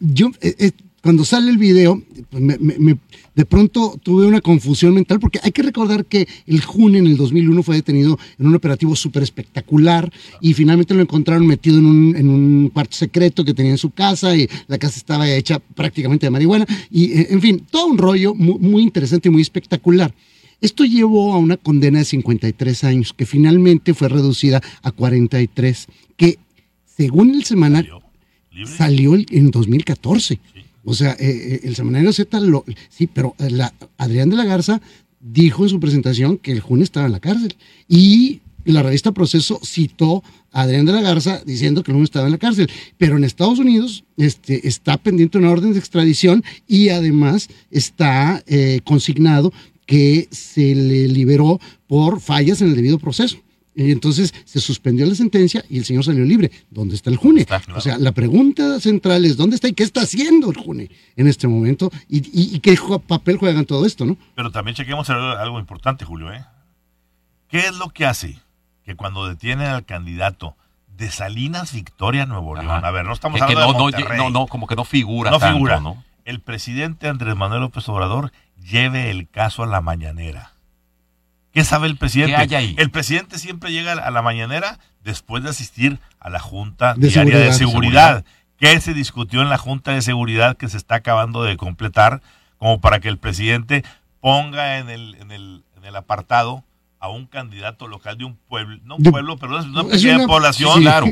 [0.00, 0.72] yo, eh, eh,
[1.02, 2.98] cuando sale el video, pues me,
[3.34, 7.16] de pronto tuve una confusión mental porque hay que recordar que el June en el
[7.16, 12.16] 2001 fue detenido en un operativo súper espectacular y finalmente lo encontraron metido en un,
[12.16, 16.26] en un, cuarto secreto que tenía en su casa y la casa estaba hecha prácticamente
[16.26, 20.12] de marihuana y eh, en fin, todo un rollo muy, muy interesante y muy espectacular.
[20.60, 26.38] Esto llevó a una condena de 53 años que finalmente fue reducida a 43, que
[26.84, 28.02] según el semanario
[28.66, 30.40] salió, en 2014.
[30.88, 34.46] O sea, eh, eh, el semanario Z, lo, sí, pero eh, la, Adrián de la
[34.46, 34.80] Garza
[35.20, 37.56] dijo en su presentación que el June estaba en la cárcel.
[37.88, 42.24] Y la revista Proceso citó a Adrián de la Garza diciendo que el June estaba
[42.24, 42.70] en la cárcel.
[42.96, 48.42] Pero en Estados Unidos este, está pendiente una orden de extradición y además está
[48.84, 49.52] consignado
[49.84, 53.36] que se le liberó por fallas en el debido proceso.
[53.78, 56.50] Y entonces se suspendió la sentencia y el señor salió libre.
[56.68, 57.46] ¿Dónde está el June?
[57.76, 61.28] O sea, la pregunta central es, ¿dónde está y qué está haciendo el June en
[61.28, 61.88] este momento?
[62.08, 64.16] ¿Y, qué papel juegan todo esto, no?
[64.34, 66.32] Pero también chequemos algo importante, Julio.
[66.32, 66.44] ¿eh?
[67.46, 68.40] ¿Qué es lo que hace
[68.84, 70.56] que cuando detienen al candidato
[70.96, 72.68] de Salinas Victoria, Nuevo León.
[72.70, 72.88] Ajá.
[72.88, 74.18] A ver, no estamos Que- que hablando no, de no, Monterrey.
[74.18, 75.78] no, no, como que no figura No tanto, figura.
[75.78, 76.02] ¿no?
[76.24, 80.57] El presidente Andrés Manuel López Obrador lleve el caso a la mañanera.
[81.52, 82.34] ¿Qué sabe el presidente?
[82.46, 82.74] ¿Qué hay ahí?
[82.78, 87.38] El presidente siempre llega a la mañanera después de asistir a la Junta De Diaria
[87.38, 88.16] de Seguridad.
[88.18, 88.24] Seguridad.
[88.58, 92.20] ¿Qué se discutió en la Junta de Seguridad que se está acabando de completar
[92.58, 93.84] como para que el presidente
[94.20, 96.64] ponga en el, en el, en el apartado
[97.00, 99.86] a un candidato local de un pueblo, no un De- pueblo, pero es una Es
[99.86, 101.06] pequeña una- población, sí, claro.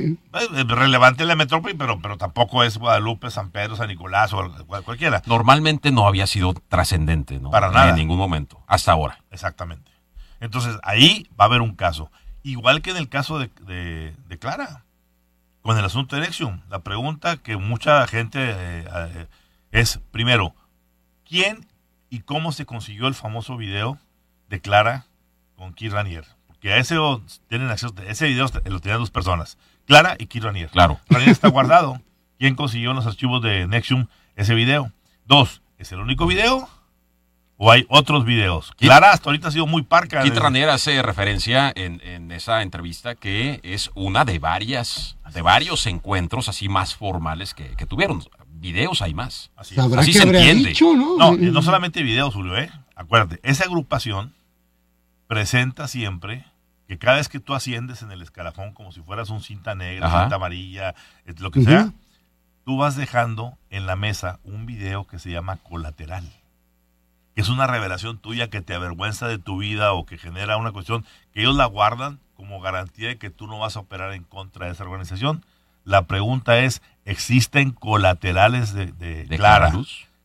[0.68, 4.82] relevante en la metrópoli, pero, pero tampoco es Guadalupe, San Pedro, San Nicolás o cual-
[4.82, 5.22] cualquiera.
[5.26, 7.50] Normalmente no había sido trascendente, ¿no?
[7.52, 7.90] Para nada.
[7.90, 9.18] En ningún momento, hasta ahora.
[9.30, 9.92] Exactamente.
[10.40, 12.10] Entonces, ahí va a haber un caso.
[12.42, 14.84] Igual que en el caso de, de- de Clara,
[15.62, 16.60] con el asunto de Nexium.
[16.70, 19.26] La pregunta que mucha gente eh, eh,
[19.72, 20.54] es, primero,
[21.28, 21.66] ¿quién
[22.08, 23.98] y cómo se consiguió el famoso video
[24.48, 25.06] de Clara
[25.56, 26.24] con Keith Ranier?
[26.46, 26.96] Porque a ese
[27.48, 30.70] tienen acceso, ese video lo tenían dos personas, Clara y Keith Ranier.
[30.70, 31.00] Claro.
[31.08, 32.00] Ranier está guardado.
[32.38, 34.92] ¿Quién consiguió en los archivos de Nexium ese video?
[35.24, 36.68] Dos, ¿es el único video?
[37.58, 38.72] ¿O hay otros videos?
[38.76, 40.22] Clara hasta ahorita ha sido muy parca.
[40.22, 45.40] Kit de- Ranier hace referencia en, en esa entrevista que es una de varias, de
[45.40, 48.22] varios encuentros así más formales que, que tuvieron.
[48.58, 49.50] Videos hay más.
[49.56, 49.80] Así es.
[49.80, 50.68] Sabrá Así qué se entiende.
[50.70, 51.16] dicho, ¿no?
[51.16, 52.70] No, eh, no solamente videos, Julio, ¿eh?
[52.94, 54.34] Acuérdate, esa agrupación
[55.26, 56.44] presenta siempre
[56.88, 60.06] que cada vez que tú asciendes en el escalafón como si fueras un cinta negra,
[60.06, 60.20] Ajá.
[60.22, 60.94] cinta amarilla,
[61.26, 61.92] eh, lo que sea,
[62.64, 66.45] tú vas dejando en la mesa un video que se llama colateral, que
[67.36, 71.04] es una revelación tuya que te avergüenza de tu vida o que genera una cuestión
[71.32, 74.66] que ellos la guardan como garantía de que tú no vas a operar en contra
[74.66, 75.44] de esa organización.
[75.84, 79.72] La pregunta es, ¿existen colaterales de, de De Clara?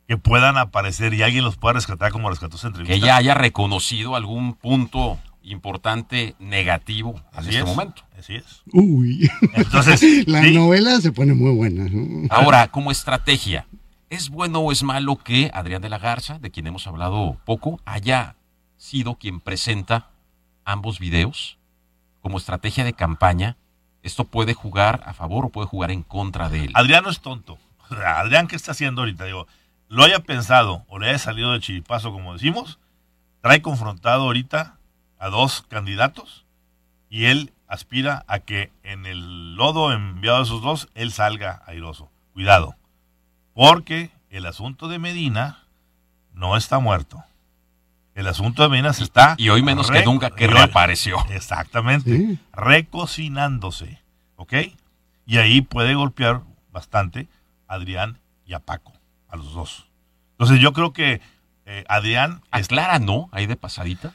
[0.08, 2.92] Que puedan aparecer y alguien los pueda rescatar como rescató esa entrevista.
[2.92, 8.02] Que ella haya reconocido algún punto importante negativo en este es, momento.
[8.18, 8.62] Así es.
[8.72, 11.88] Uy, Entonces, la sí, novela se pone muy buena.
[11.88, 12.26] ¿no?
[12.30, 13.66] Ahora, como estrategia,
[14.12, 17.80] ¿es bueno o es malo que Adrián de la Garza, de quien hemos hablado poco,
[17.86, 18.36] haya
[18.76, 20.10] sido quien presenta
[20.66, 21.56] ambos videos
[22.20, 23.56] como estrategia de campaña?
[24.02, 26.72] ¿Esto puede jugar a favor o puede jugar en contra de él?
[26.74, 27.56] Adrián no es tonto.
[28.06, 29.24] Adrián, ¿qué está haciendo ahorita?
[29.24, 29.46] Digo,
[29.88, 32.78] lo haya pensado o le haya salido de chiripazo, como decimos,
[33.40, 34.78] trae confrontado ahorita
[35.18, 36.44] a dos candidatos
[37.08, 42.10] y él aspira a que en el lodo enviado a esos dos, él salga airoso.
[42.34, 42.76] Cuidado,
[43.54, 45.64] porque el asunto de Medina
[46.32, 47.22] no está muerto.
[48.14, 49.34] El asunto de Medina se está...
[49.38, 51.16] Y hoy menos que nunca que re- reapareció.
[51.30, 52.14] Exactamente.
[52.16, 52.38] Sí.
[52.52, 54.00] Recocinándose.
[54.36, 54.52] ¿Ok?
[55.26, 57.28] Y ahí puede golpear bastante
[57.68, 58.92] a Adrián y a Paco,
[59.28, 59.86] a los dos.
[60.32, 61.20] Entonces yo creo que
[61.64, 63.28] eh, Adrián ¿A es- Clara no?
[63.32, 64.12] Ahí de pasadita.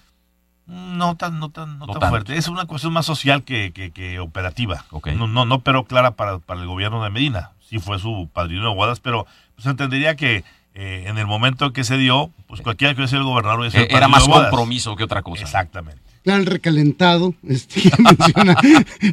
[0.66, 2.10] no tan, no tan, no No tan tanto.
[2.10, 2.38] fuerte.
[2.38, 4.86] Es una cuestión más social que, que- que operativa.
[4.92, 5.08] Ok.
[5.10, 7.52] No, no, no pero clara para, para el gobierno de Medina.
[7.70, 9.26] Sí fue su padrino de bodas, pero
[9.56, 13.22] pues entendería que eh, en el momento que se dio, pues cualquiera que hubiera sido
[13.22, 15.42] el gobernador hubiera sido Eh, Era más de compromiso que otra cosa.
[15.44, 16.02] Exactamente.
[16.24, 18.56] Claro, el recalentado, este, que menciona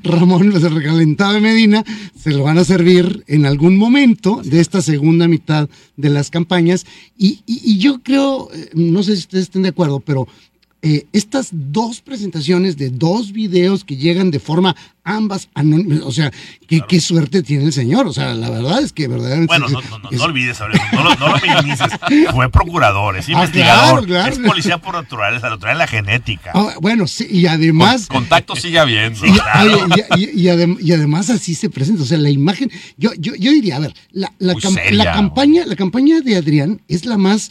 [0.03, 1.85] Ramón, pues el recalentado de Medina,
[2.17, 6.85] se lo van a servir en algún momento de esta segunda mitad de las campañas.
[7.17, 10.27] Y, y- y yo creo, eh, no sé si ustedes estén de acuerdo, pero
[10.85, 16.31] eh, estas dos presentaciones de dos videos que llegan de forma ambas anónimas, o sea,
[16.67, 18.07] qué, qué suerte tiene el señor.
[18.07, 19.49] O sea, la verdad es que verdaderamente...
[19.59, 20.69] Bueno, no, no, no, no olvides, no,
[21.05, 21.89] lo, no lo minimices.
[22.33, 24.33] Fue procurador, es Ah, investigador, claro, claro.
[24.33, 26.53] es policía por naturaleza, lo trae la genética.
[26.55, 28.07] Ah, bueno, sí, y Con- además...
[28.07, 29.21] contacto sigue habiendo.
[29.27, 33.11] Y, y- y- y adem- y además así se presenta, o sea, la imagen, yo,
[33.19, 36.37] yo, yo diría, a ver, la, la, Muy cam- seria, la campaña, la campaña de
[36.37, 37.51] Adrián es la más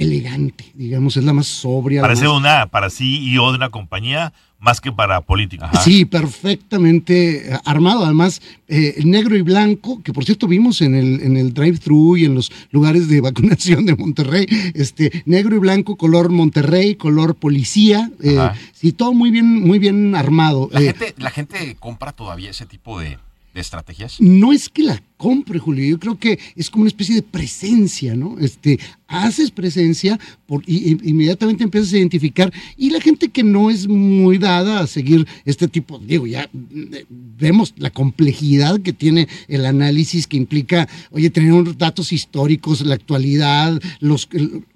[0.00, 2.00] elegante, digamos, es la más sobria.
[2.02, 5.68] Parece más- una, para CEO de una compañía más que para políticos.
[5.72, 5.82] Ajá.
[5.82, 11.20] Sí, perfectamente eh, armado, además eh, negro y blanco, que por cierto vimos en el,
[11.22, 15.96] en el drive-thru y en los lugares de vacunación de Monterrey, este negro y blanco,
[15.96, 18.38] color Monterrey, color policía, eh,
[18.72, 20.68] sí, todo muy bien, muy bien armado.
[20.72, 23.18] La, Eh, gente, la gente compra todavía ese tipo de,
[23.54, 24.20] de estrategias.
[24.20, 28.14] no es que la compre, Julio, yo creo que es como una especie de presencia,
[28.14, 28.38] ¿no?
[28.38, 28.78] Este,
[29.10, 33.86] haces presencia por, y, y- inmediatamente empiezas a identificar y la gente que no es
[33.88, 39.66] muy dada a seguir este tipo, digo, ya eh, vemos la complejidad que tiene el
[39.66, 44.28] análisis que implica, oye, tener unos datos históricos, la actualidad, los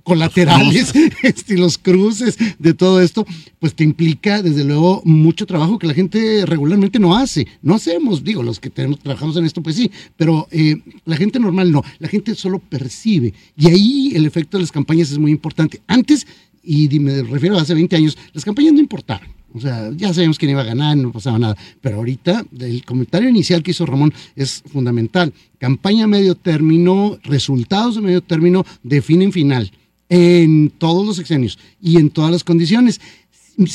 [0.03, 0.92] colaterales,
[1.23, 3.27] este, los cruces de todo esto,
[3.59, 8.23] pues te implica desde luego mucho trabajo que la gente regularmente no hace, no hacemos,
[8.25, 11.83] digo, los que tenemos, trabajamos en esto, pues sí, pero eh, la gente normal no,
[11.99, 13.33] la gente solo percibe.
[13.57, 15.81] Y ahí el efecto de las campañas es muy importante.
[15.87, 16.27] Antes,
[16.63, 19.29] y me refiero a hace 20 años, las campañas no importaban.
[19.53, 21.57] O sea, ya sabemos quién iba a ganar, no pasaba nada.
[21.81, 25.33] Pero ahorita, el comentario inicial que hizo Ramón es fundamental.
[25.59, 29.71] Campaña medio término, resultados de medio término definen final
[30.09, 33.01] en todos los sexenios y en todas las condiciones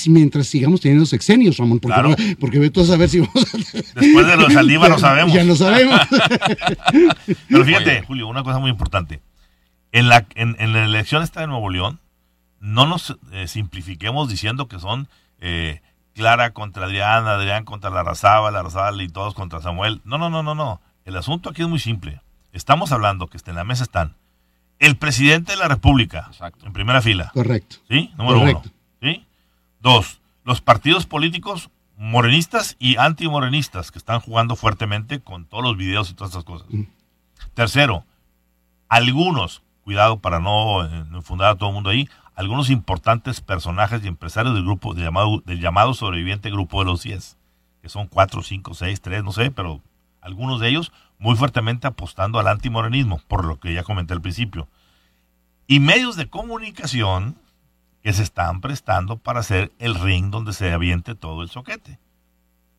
[0.08, 2.16] mientras sigamos teniendo sexenios, Ramón, porque, Claro.
[2.38, 3.58] porque ve tú a saber si vamos a...
[4.02, 5.34] Después de los Saldívar lo sabemos.
[5.34, 6.02] Ya lo sabemos.
[7.48, 8.04] Pero fíjate, Oye.
[8.06, 9.22] Julio, una cosa muy importante.
[9.92, 12.00] En la, en, en la elección esta de Nuevo León,
[12.60, 15.08] no nos eh, simplifiquemos diciendo que son
[15.40, 15.82] eh,
[16.14, 20.02] Clara contra Adrián, Adrián contra la Razaba, la Razaba y todos contra Samuel.
[20.04, 20.82] No, no, no, no, no.
[21.06, 22.22] El asunto aquí es muy simple.
[22.52, 24.16] Estamos hablando que en la mesa están
[24.80, 26.66] el presidente de la República, Exacto.
[26.66, 27.78] en primera fila, Correcto.
[27.90, 28.12] ¿sí?
[28.18, 28.64] Número Correcto.
[29.02, 29.14] uno.
[29.14, 29.26] ¿sí?
[29.82, 36.10] Dos, los partidos políticos morenistas y antimorenistas que están jugando fuertemente con todos los videos
[36.10, 36.68] y todas estas cosas.
[36.70, 36.84] Mm.
[37.54, 38.06] Tercero,
[38.88, 44.04] algunos, cuidado para no eh, no infundar a todo el mundo ahí, algunos importantes personajes
[44.04, 47.38] y empresarios del grupo del llamado, del llamado sobreviviente grupo de los 10,
[47.82, 49.82] que son 4, 5, 6, 3, no sé, pero
[50.22, 54.68] algunos de ellos muy fuertemente apostando al antimorenismo, por lo que ya comenté al principio.
[55.66, 57.36] Y medios de comunicación
[58.04, 61.98] que se están prestando para hacer el ring donde se aviente todo el soquete.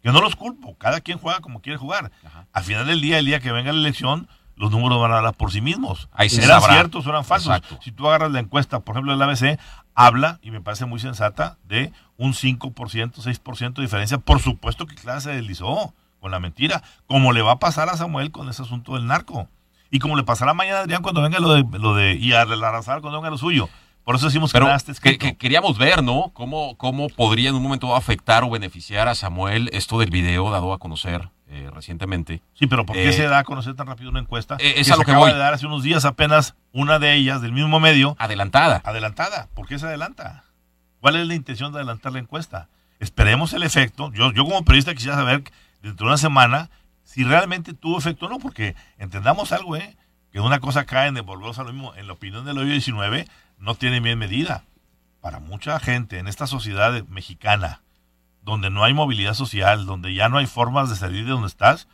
[0.05, 2.13] Yo no los culpo, cada quien juega como quiere jugar.
[2.53, 4.29] Al final del día, el día que venga la elección,
[4.61, 6.11] los números van a hablar por sí mismos.
[6.13, 6.75] Ahí se eran sabrá.
[6.75, 7.57] ciertos o eran falsos.
[7.57, 7.79] Exacto.
[7.83, 9.59] Si tú agarras la encuesta, por ejemplo, del ABC,
[9.95, 14.19] habla, y me parece muy sensata, de un 5%, 6% de diferencia.
[14.19, 17.97] Por supuesto que Clara se deslizó con la mentira, como le va a pasar a
[17.97, 19.49] Samuel con ese asunto del narco.
[19.91, 22.45] Y como le pasará mañana a Adrián cuando venga lo de, lo de y a
[22.45, 23.71] la Razal cuando venga lo suyo.
[24.05, 24.69] Por eso decimos Pero
[25.03, 26.33] que que, queríamos ver, ¿no?
[26.35, 30.75] ¿Cómo, ¿Cómo podría en un momento afectar o beneficiar a Samuel esto del video dado
[30.75, 32.41] a conocer eh, recientemente?
[32.55, 34.57] Sí, pero ¿por qué Eh, se da a conocer tan rápido una encuesta?
[34.61, 35.33] eh, es que a se lo que acaba voy.
[35.33, 38.81] de dar hace unos días apenas una de ellas del mismo medio Adelantada.
[38.85, 39.49] adelantada.
[39.55, 40.45] ¿Por qué se adelanta?
[41.01, 42.69] ¿Cuál es la intención de adelantar la encuesta?
[43.01, 44.13] Esperemos el efecto.
[44.13, 45.43] Yo, yo como periodista quisiera saber
[45.83, 46.71] dentro de una semana
[47.03, 49.97] si realmente tuvo efecto o no, porque entendamos algo, ¿eh?
[50.31, 51.93] Que una cosa cae en volvemos a lo mismo.
[51.97, 53.27] En la opinión del hoyo 19
[53.59, 54.63] no tiene bien medida.
[55.21, 57.81] Para mucha gente en esta sociedad mexicana,
[58.43, 61.89] donde no hay movilidad social, donde ya no hay formas de salir de donde estás,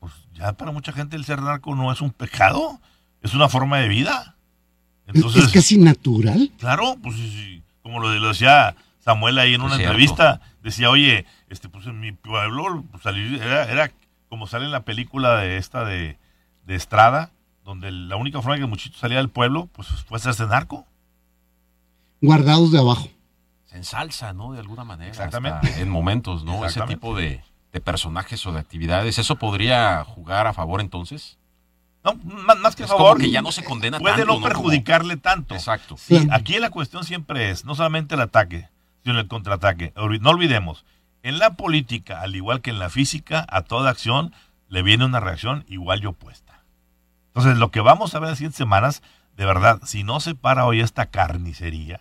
[0.00, 2.80] pues ya para mucha gente el ser narco no es un pecado,
[3.22, 4.36] es una forma de vida.
[5.06, 6.50] Es- Entonces, es casi natural.
[6.58, 9.92] Claro, pues sí, sí, como lo, lo decía Samuel ahí en una cierto.
[9.92, 13.92] entrevista, decía, oye, este, pues en mi pueblo pues, salir, era, era
[14.28, 16.18] como sale en la película de esta de,
[16.66, 17.30] de Estrada,
[17.64, 20.86] donde la única forma que el muchito salía del pueblo, pues fue hacerse narco.
[22.20, 23.08] Guardados de abajo.
[23.76, 24.52] Se ensalza, ¿no?
[24.52, 25.10] De alguna manera.
[25.10, 25.68] Exactamente.
[25.68, 26.64] hasta en momentos, ¿no?
[26.64, 29.18] Ese tipo de, de personajes o de actividades.
[29.18, 31.36] ¿Eso podría jugar a favor entonces?
[32.02, 34.32] No, más, más que Es a como favor, que ya no se condena puede tanto,
[34.32, 34.46] no ¿no?
[34.46, 35.54] perjudicarle tanto.
[35.54, 35.96] Exacto.
[35.98, 38.70] Sí, aquí la cuestión siempre es, no solamente el ataque,
[39.04, 39.92] sino el contraataque.
[40.20, 40.86] No olvidemos,
[41.22, 44.32] en la política, al igual que en la física, a toda acción
[44.68, 46.62] le viene una reacción igual y opuesta.
[47.28, 49.02] Entonces, lo que vamos a ver en las siguientes semanas,
[49.36, 52.00] de verdad, si no se para hoy esta carnicería,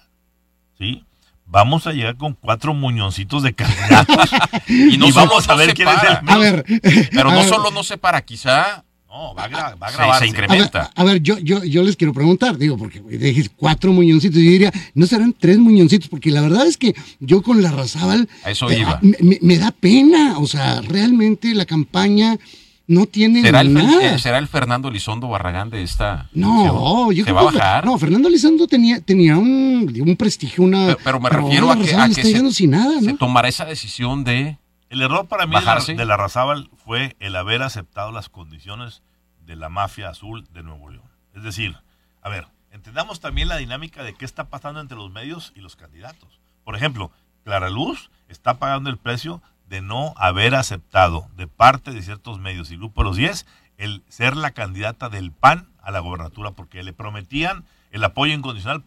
[0.77, 1.05] ¿sí?
[1.47, 4.29] Vamos a llegar con cuatro muñoncitos de candidatos
[4.67, 6.65] Y no y solo vamos a no ver se quién es el A ver.
[7.11, 9.91] Pero a no ver, solo no se para, quizá No, va a, gra- va a
[9.91, 10.19] Se- grabarse.
[10.25, 10.91] se incrementa.
[10.95, 14.35] A ver, a ver, yo, yo, yo les quiero preguntar, digo, porque dijiste cuatro muñoncitos,
[14.41, 16.09] yo diría, ¿no serán tres muñoncitos?
[16.09, 18.99] Porque la verdad es que yo con la Razábal A eso eh, iba.
[19.01, 22.37] me da pena, o sea, realmente la campaña
[22.87, 24.13] no tiene ¿Será el, nada.
[24.15, 26.29] Eh, ¿Será el Fernando Elizondo Barragán de esta?
[26.33, 27.85] No, yo ¿Se creo va a que- bajar?
[27.85, 30.85] No, Fernando Elizondo tenía, tenía un, un prestigio, una.
[30.87, 33.17] Pero- pero me refiero a que- a que se- sin nada, ¿Se ¿no?
[33.17, 34.57] tomará esa decisión de
[34.89, 35.95] El error para mí de la, Bajarse.
[35.95, 39.01] de la Razábal fue el haber aceptado las condiciones
[39.45, 41.05] de la mafia azul de Nuevo León.
[41.35, 41.75] Es decir,
[42.21, 45.75] a ver, entendamos también la dinámica de qué está pasando entre los medios y los
[45.75, 46.39] candidatos.
[46.63, 47.11] Por ejemplo,
[47.43, 49.41] Clara Luz está pagando el precio
[49.75, 53.45] de no haber aceptado de parte de ciertos medios y Grupo de los 10
[53.77, 58.83] el ser la candidata del PAN a la gobernatura porque le prometían el apoyo incondicional,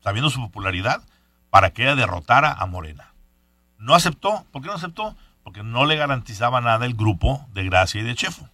[0.00, 1.02] sabiendo su popularidad,
[1.50, 3.12] para que ella derrotara a Morena.
[3.78, 4.44] No aceptó.
[4.52, 5.16] ¿Por qué no aceptó?
[5.42, 8.48] Porque no le garantizaba nada el grupo de Gracia y de Chefo.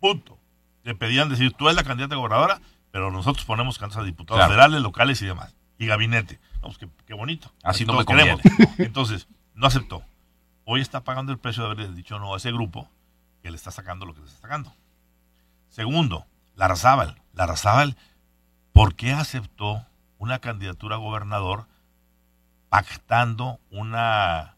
[0.00, 0.38] Punto.
[0.82, 4.38] Le pedían decir, tú eres la candidata a gobernadora, pero nosotros ponemos candidatos a diputados
[4.38, 4.50] Claro.
[4.52, 5.54] federales, locales y demás.
[5.78, 6.40] Y gabinete.
[6.56, 7.52] No, pues qué, qué bonito.
[7.62, 8.40] Así no me queremos.
[8.78, 10.02] Entonces, no aceptó.
[10.68, 12.88] Hoy está pagando el precio de haberle dicho no a ese grupo
[13.40, 14.74] que le está sacando lo que le está sacando.
[15.68, 17.22] Segundo, la Razábal.
[17.34, 17.96] La Razábal,
[18.72, 19.86] ¿por qué aceptó
[20.18, 21.68] una candidatura a gobernador
[22.68, 24.56] pactando una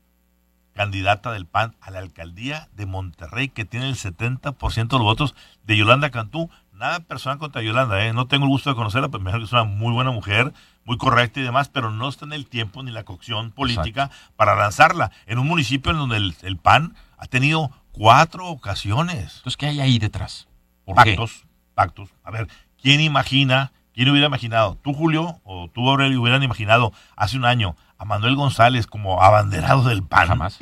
[0.72, 5.34] candidata del PAN a la alcaldía de Monterrey que tiene el 70% de los votos
[5.64, 6.48] de Yolanda Cantú?
[6.72, 8.14] Nada personal contra Yolanda, ¿eh?
[8.14, 10.54] no tengo el gusto de conocerla, pero me que es una muy buena mujer,
[10.88, 14.56] muy correcta y demás, pero no está en el tiempo ni la cocción política para
[14.56, 19.36] lanzarla en un municipio en donde el, el PAN ha tenido cuatro ocasiones.
[19.36, 20.48] Entonces, ¿qué hay ahí detrás?
[20.86, 21.48] ¿Por pactos, qué?
[21.74, 22.08] pactos.
[22.24, 22.48] A ver,
[22.80, 24.78] ¿quién imagina, quién hubiera imaginado?
[24.82, 29.82] ¿Tú, Julio, o tú, Aurelio, hubieran imaginado hace un año a Manuel González como abanderado
[29.84, 30.28] del PAN?
[30.28, 30.56] Jamás.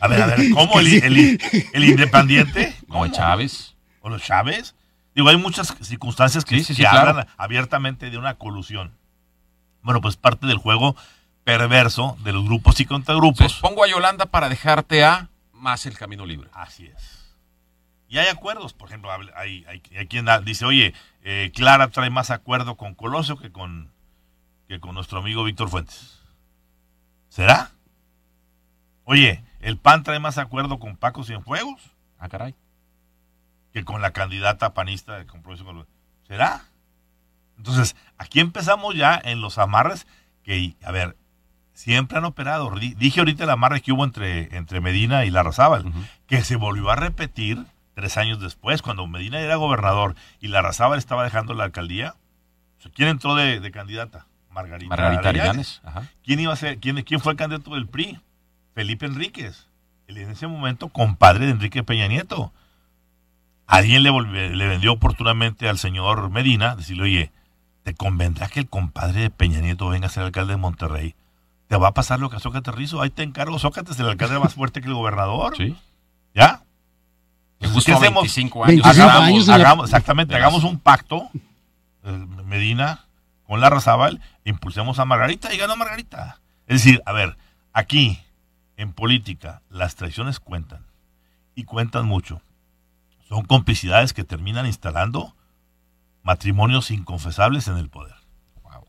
[0.00, 1.40] A ver, a ver, ¿cómo el, el-
[1.74, 2.74] el independiente?
[2.88, 3.06] ¿Cómo?
[3.08, 3.74] Chávez.
[4.00, 4.74] ¿O los Chávez?
[5.14, 7.10] Digo, hay muchas circunstancias que, Sí, sí, sí, que claro.
[7.10, 8.92] hablan abiertamente de una colusión.
[9.86, 10.96] Bueno, pues parte del juego
[11.44, 13.40] perverso de los grupos y contragrupos.
[13.40, 16.50] Entonces, pongo a Yolanda para dejarte a más el camino libre.
[16.52, 17.36] Así es.
[18.08, 22.30] Y hay acuerdos, por ejemplo, hay, hay, hay quien dice, oye, eh, Clara trae más
[22.30, 23.92] acuerdo con Colosio que con,
[24.66, 26.20] que con nuestro amigo Víctor Fuentes.
[27.28, 27.70] ¿Será?
[29.04, 31.80] Oye, ¿el PAN trae más acuerdo con Paco Cienfuegos
[32.18, 32.56] Ah, caray.
[33.72, 35.86] que con la candidata panista de compromiso
[36.26, 36.64] ¿Será?
[37.56, 40.06] Entonces, aquí empezamos ya en los amarres
[40.42, 41.16] que, a ver,
[41.72, 42.70] siempre han operado.
[42.78, 45.84] Di- Dije ahorita el amarre que hubo entre, entre Medina y Larrazábal,
[46.26, 51.24] que se volvió a repetir tres años después, cuando Medina era gobernador y Larrazábal estaba
[51.24, 52.14] dejando la alcaldía.
[52.78, 54.26] O sea, ¿Quién entró de, de candidata?
[54.50, 54.88] Margarita,
[55.22, 55.22] Margarita.
[56.24, 56.78] ¿Quién iba a ser?
[56.78, 58.20] ¿Quién, quién fue el candidato del PRI?
[58.74, 59.66] Felipe Enríquez.
[60.06, 62.52] El en ese momento compadre de Enrique Peña Nieto.
[63.66, 67.32] Alguien le, volvió- le vendió oportunamente al señor Medina, decirle, oye,
[67.86, 71.14] ¿te convendrá que el compadre de Peña Nieto venga a ser alcalde de Monterrey?
[71.68, 73.00] ¿Te va a pasar lo que a Sócrates Rizo?
[73.00, 75.56] Ahí te encargo, Sócrates, el alcalde más fuerte que el gobernador.
[75.56, 75.76] Sí.
[76.34, 76.64] ¿Ya?
[77.60, 78.24] ¿Qué hacemos?
[78.24, 78.82] 25 años.
[78.82, 81.30] 25 Hagamos, años en la- hagamos- exactamente, de hagamos un pacto,
[82.02, 83.04] eh, Medina
[83.46, 86.40] con la Razábal, impulsemos a Margarita y ganó Margarita.
[86.66, 87.36] Es decir, a ver,
[87.72, 88.18] aquí,
[88.76, 90.84] en política, las traiciones cuentan,
[91.54, 92.42] y cuentan mucho.
[93.28, 95.35] Son complicidades que terminan instalando
[96.26, 98.14] matrimonios inconfesables en el poder.
[98.64, 98.82] Wow.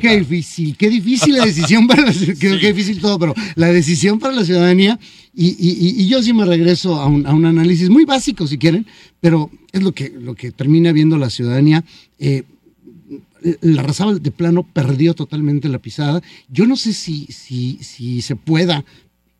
[0.00, 4.18] Qué difícil, qué difícil la decisión para la qué, qué difícil todo, pero la decisión
[4.18, 4.98] para la ciudadanía,
[5.32, 8.46] y, y- y- y yo sí me regreso a un, a un análisis muy básico
[8.48, 8.86] si quieren,
[9.20, 11.84] pero es lo que, lo que termina viendo la ciudadanía.
[12.18, 12.42] Eh,
[13.60, 16.22] la Razábal de plano perdió totalmente la pisada.
[16.48, 18.84] Yo no sé si, si, si se pueda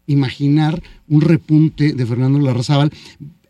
[0.07, 2.93] imaginar un repunte de Fernando Larrazábal.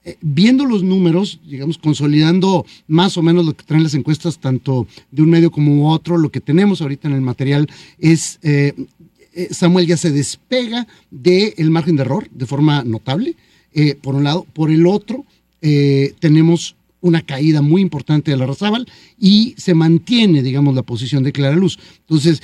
[0.07, 4.87] Eh, viendo los números, digamos, consolidando más o menos lo que traen las encuestas, tanto
[5.11, 8.75] de un medio como otro, lo que tenemos ahorita en el material es eh,
[9.33, 13.35] eh, Samuel ya se despega del margen de error de forma notable,
[14.03, 14.47] por un lado.
[14.53, 15.25] Por el otro,
[16.21, 18.87] tenemos una caída muy importante de la Razábal
[19.19, 21.81] y se mantiene, digamos, la posición de Clara Luz.
[22.03, 22.41] Entonces,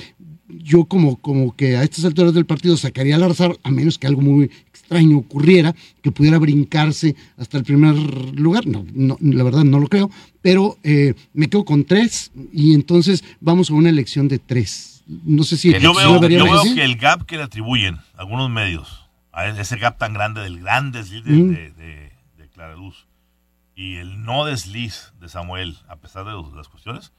[0.59, 3.97] yo como, como que a estas alturas del partido sacaría a la Razábal, a menos
[3.97, 7.95] que algo muy extraño ocurriera, que pudiera brincarse hasta el primer
[8.37, 8.65] lugar.
[8.67, 10.09] No, no, la verdad no lo creo,
[10.41, 15.03] pero eh, me quedo con tres y entonces vamos a una elección de tres.
[15.07, 15.71] No sé si...
[15.73, 19.47] Yo Yo ¿sí veo, yo veo que el gap que le atribuyen algunos medios, a
[19.47, 21.49] ese gap tan grande del gran desliz de, Mm.
[21.53, 23.07] de, de- de Clara Luz
[23.75, 27.11] y el no desliz de Samuel, a pesar de los- las cuestiones,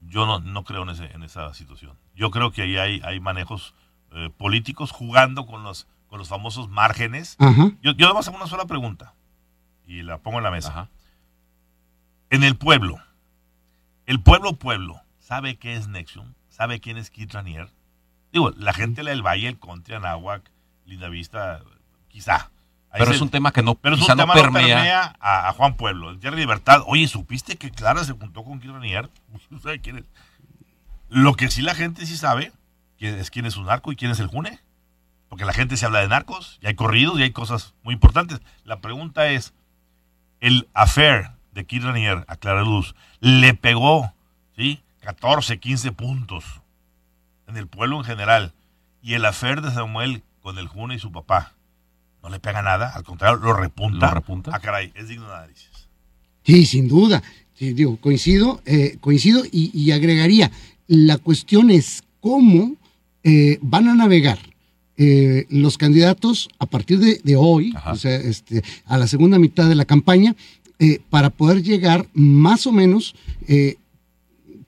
[0.00, 1.96] yo no, no creo en, ese, en esa situación.
[2.14, 3.74] Yo creo que ahí hay, hay manejos
[4.12, 7.36] eh, políticos jugando con los, con los famosos márgenes.
[7.38, 7.70] Ajá.
[7.82, 9.14] Yo, yo además hago una sola pregunta
[9.86, 10.70] y la pongo en la mesa.
[10.70, 10.88] Ajá.
[12.30, 12.98] En el pueblo,
[14.06, 16.34] el pueblo pueblo, ¿sabe qué es Nexium?
[16.48, 17.68] ¿Sabe quién es Kit Ranier?
[18.32, 20.50] Digo, la gente del Valle, el Conte, Anáhuac,
[20.84, 21.62] Linda Vista,
[22.08, 22.50] quizá.
[22.92, 24.76] Ahí Pero se- es un tema que no, pero quizá no permea.
[24.76, 26.10] permea a, a Juan Pueblo.
[26.10, 29.08] El Jerry Libertad, oye, ¿supiste que Clara se juntó con Kit Ranier?
[29.50, 30.04] ¿No sabe quién es?
[31.08, 32.52] Lo que sí la gente sí sabe
[32.98, 34.58] quién es quién es un narco y quién es el June.
[35.28, 38.40] Porque la gente se habla de narcos, y hay corridos y hay cosas muy importantes.
[38.64, 39.54] La pregunta es,
[40.40, 44.12] el affair de Kid Ranier a Clara Luz le pegó,
[44.56, 44.82] ¿sí?
[45.02, 46.44] 14, 15 puntos
[47.46, 48.52] en el pueblo en general.
[49.02, 51.52] Y el affair de Samuel con el June y su papá
[52.22, 54.08] no le pega nada, al contrario, lo repunta.
[54.08, 54.50] ¿Lo repunta?
[54.54, 55.68] Ah, caray, es digno de análisis.
[56.44, 57.22] Sí, sin duda.
[57.54, 60.50] Sí, digo, coincido, eh, coincido y, y agregaría,
[60.86, 62.76] la cuestión es cómo
[63.22, 64.38] eh, van a navegar
[64.96, 67.92] eh, los candidatos a partir de, de hoy, Ajá.
[67.92, 70.36] o sea, este, a la segunda mitad de la campaña,
[70.78, 73.14] eh, para poder llegar más o menos,
[73.46, 73.76] eh,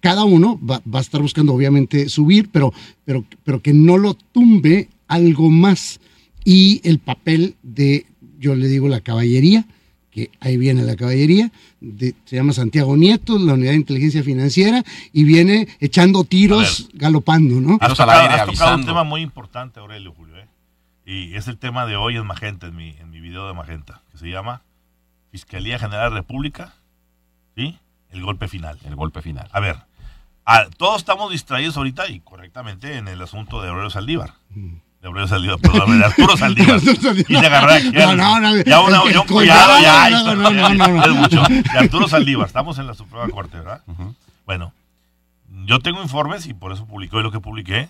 [0.01, 2.73] cada uno va, va a estar buscando obviamente subir, pero,
[3.05, 6.01] pero, pero que no lo tumbe algo más.
[6.45, 8.07] Y el papel de,
[8.39, 9.65] yo le digo, la caballería,
[10.11, 14.83] que ahí viene la caballería, de- se llama Santiago Nieto, la unidad de inteligencia financiera,
[15.13, 17.79] y viene echando tiros, galopando, ¿no?
[17.81, 20.47] Has tocado, aire, has tocado un tema muy importante, Aurelio Julio, ¿eh?
[21.07, 24.03] y es el tema de hoy en Magenta, en mi, en mi video de Magenta,
[24.13, 24.63] que se llama
[25.31, 26.75] Fiscalía General de la República,
[27.57, 27.79] ¿sí?
[28.11, 28.79] El golpe final.
[28.85, 29.49] El golpe final.
[29.53, 29.77] A ver,
[30.77, 34.35] todos estamos distraídos ahorita y correctamente en el asunto de Aurelio Saldívar.
[34.51, 36.81] De Aurelio Saldívar, perdón, de Arturo Saldívar.
[37.29, 37.91] y se agarró aquí.
[37.93, 40.11] No, no, no, Ya una, ya un collado, ya.
[40.11, 41.05] no, esto- no, no, ya, no, no.
[41.05, 41.43] es mucho.
[41.49, 42.47] De Arturo Saldívar.
[42.47, 43.83] Estamos en la Suprema Corte, ¿verdad?
[44.47, 44.73] Bueno,
[45.65, 47.89] yo tengo informes y por eso publiqué hoy lo que publiqué,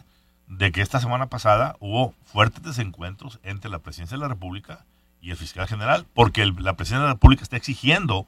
[0.48, 4.84] de que esta semana pasada hubo fuertes desencuentros entre la presidencia de la República
[5.20, 8.26] y el fiscal general, porque el- la presidencia de la República está exigiendo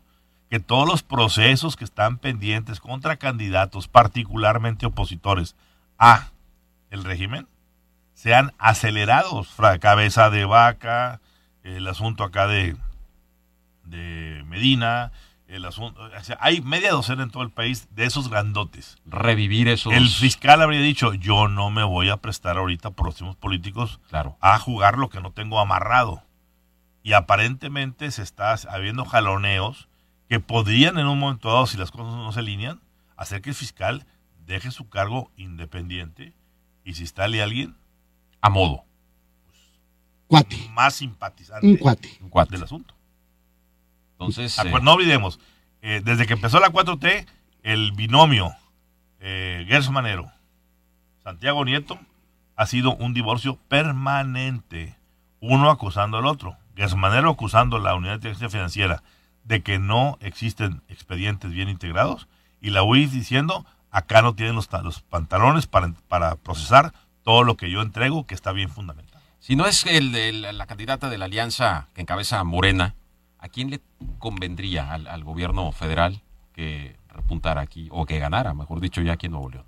[0.50, 5.54] que todos los procesos que están pendientes contra candidatos, particularmente opositores
[5.98, 6.28] a
[6.90, 7.46] el régimen,
[8.24, 9.48] sean acelerados.
[9.48, 11.20] Fra- Cabeza de vaca,
[11.62, 12.74] el asunto acá de,
[13.84, 15.12] de Medina,
[15.46, 18.96] el asunto, o sea, hay media docena en todo el país de esos grandotes.
[19.04, 19.92] Revivir esos.
[19.92, 24.00] El fiscal habría dicho, yo no me voy a prestar ahorita por los próximos políticos
[24.08, 24.38] Claro.
[24.40, 26.22] a jugar lo que no tengo amarrado.
[27.02, 29.88] Y aparentemente se está habiendo jaloneos
[30.30, 32.80] que podrían en un momento dado, si las cosas no se alinean,
[33.18, 34.06] hacer que el fiscal
[34.46, 36.32] deje su cargo independiente
[36.84, 37.76] y si está alguien
[38.44, 38.84] A modo.
[40.26, 42.10] Cuate, más simpatizante un cuate.
[42.20, 42.52] Un cuate.
[42.52, 42.94] del asunto.
[44.12, 44.58] Entonces.
[44.58, 45.40] Eh, no olvidemos,
[45.80, 47.26] eh, desde que empezó la 4T,
[47.62, 48.54] el binomio
[49.20, 50.30] eh, Manero,
[51.22, 51.98] Santiago Nieto,
[52.54, 54.94] ha sido un divorcio permanente,
[55.40, 56.58] uno acusando al otro.
[56.76, 59.02] Gers Manero acusando a la Unidad de Inteligencia Financiera
[59.44, 62.28] de que no existen expedientes bien integrados
[62.60, 66.92] y la UIF diciendo, acá no tienen los, ta- los pantalones para, para procesar
[67.24, 69.22] todo lo que yo entrego que está bien fundamentado.
[69.40, 72.94] Si no es el, de la candidata de la alianza que encabeza Morena,
[73.38, 73.80] ¿a quién le
[74.18, 76.22] convendría al, al gobierno federal
[76.52, 79.64] que repuntara aquí o que ganara, mejor dicho, ya aquí en Nuevo León?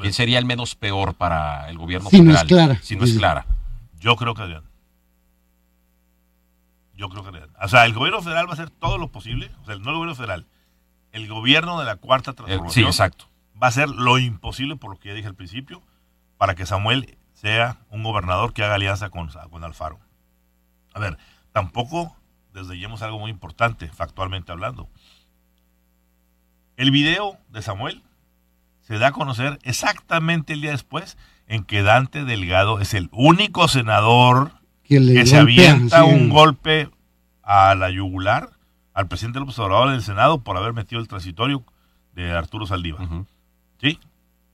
[0.00, 2.42] ¿Quién sería el menos peor para el gobierno Si no federal?
[2.46, 2.78] es Clara.
[2.82, 3.46] Si no es clara.
[3.98, 4.64] Yo creo que Adrián.
[6.94, 7.50] Yo creo que Adrián.
[7.60, 9.50] O sea, el gobierno federal va a hacer todo lo posible.
[9.62, 10.46] O sea, no el gobierno federal.
[11.12, 13.24] El gobierno de la cuarta Eh, sí, transformación exacto.
[13.62, 15.82] va a hacer lo imposible, por lo que ya dije al principio,
[16.42, 20.00] para que Samuel sea un gobernador que haga alianza con, con Alfaro.
[20.92, 21.16] A ver,
[21.52, 22.16] tampoco
[22.52, 24.88] desdeñemos algo muy importante, factualmente hablando.
[26.76, 28.02] El video de Samuel
[28.80, 31.16] se da a conocer exactamente el día después
[31.46, 34.50] en que Dante Delgado es el único senador
[34.82, 36.10] Que, le que se avienta sí.
[36.10, 36.90] un golpe
[37.44, 38.50] a la yugular
[38.94, 41.64] al presidente López Obrador del Senado por haber metido el transitorio
[42.16, 43.06] de Arturo Saldívar.
[43.80, 44.00] ¿Sí?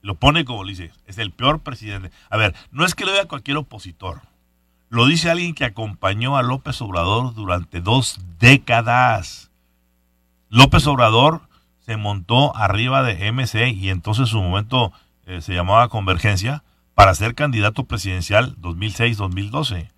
[0.01, 2.11] Lo pone como le dice, es el peor presidente.
[2.29, 4.21] A ver, no es que lo diga cualquier opositor.
[4.89, 9.51] Lo dice alguien que acompañó a López Obrador durante dos décadas.
[10.49, 11.41] López Obrador
[11.85, 14.91] se montó arriba de MC y entonces en su momento
[15.25, 16.63] eh, se llamaba Convergencia
[16.95, 19.89] para ser candidato presidencial 2006-2012.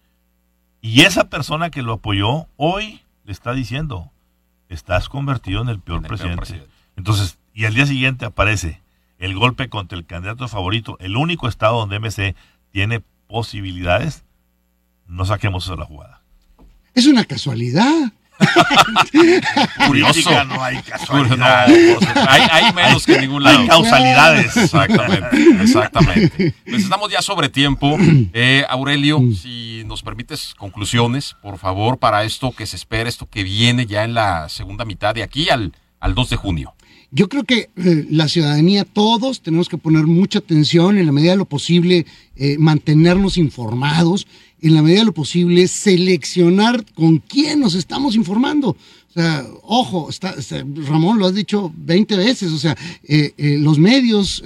[0.81, 4.11] Y esa persona que lo apoyó hoy le está diciendo,
[4.67, 6.37] estás convertido en el peor, En el peor presidente.
[6.41, 6.73] presidente.
[6.97, 8.81] Entonces, y al día siguiente aparece
[9.21, 12.35] el golpe contra el candidato favorito, el único estado donde MC
[12.71, 14.25] tiene posibilidades,
[15.07, 16.21] no saquemos eso de la jugada.
[16.95, 18.11] Es una casualidad.
[19.87, 20.43] Curioso.
[20.45, 21.67] No hay casualidad.
[22.27, 23.59] hay, hay menos que ningún lado.
[23.59, 24.57] hay causalidades.
[24.57, 26.55] Exactamente, exactamente.
[26.65, 27.97] Pues estamos ya sobre tiempo.
[28.33, 33.43] Eh, Aurelio, si nos permites conclusiones, por favor, para esto que se espera, esto que
[33.43, 36.73] viene ya en la segunda mitad de aquí al, al 2 de junio.
[37.13, 41.31] Yo creo que eh, la ciudadanía, todos tenemos que poner mucha atención, en la medida
[41.31, 42.05] de lo posible,
[42.37, 44.27] eh, mantenernos informados,
[44.61, 48.69] en la medida de lo posible, seleccionar con quién nos estamos informando.
[48.69, 50.33] O sea, ojo, está,
[50.87, 54.41] Ramón lo has dicho 20 veces, o sea, eh, los medios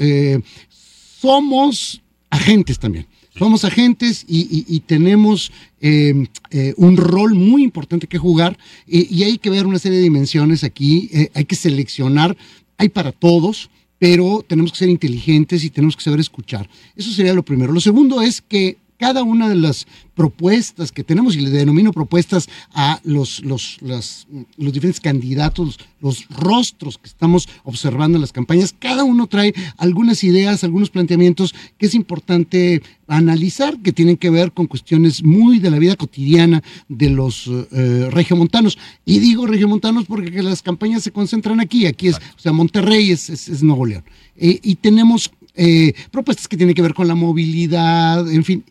[1.21, 2.01] somos
[2.31, 3.05] agentes también.
[3.37, 8.57] Somos agentes y, tenemos eh, eh, un rol muy importante que jugar
[8.87, 12.37] y, y hay que ver una serie de dimensiones aquí, eh, hay que seleccionar,
[12.77, 13.69] hay para todos,
[13.99, 16.69] pero tenemos que ser inteligentes y tenemos que saber escuchar.
[16.95, 17.73] Eso sería lo primero.
[17.73, 19.85] Lo segundo es que cada una de las
[20.15, 24.27] propuestas que tenemos, y le denomino propuestas a los, los, las-
[24.57, 30.23] los diferentes candidatos, los rostros que estamos observando en las campañas, cada uno trae algunas
[30.23, 35.69] ideas, algunos planteamientos que es importante analizar, que tienen que ver con cuestiones muy de
[35.69, 38.77] la vida cotidiana de los eh, regiomontanos.
[39.05, 43.29] Y digo regiomontanos porque las campañas se concentran aquí, aquí es, o sea, Monterrey es,
[43.29, 44.03] es- es Nuevo León.
[44.37, 48.63] Eh, y tenemos eh, propuestas que tienen que ver con la movilidad, en fin,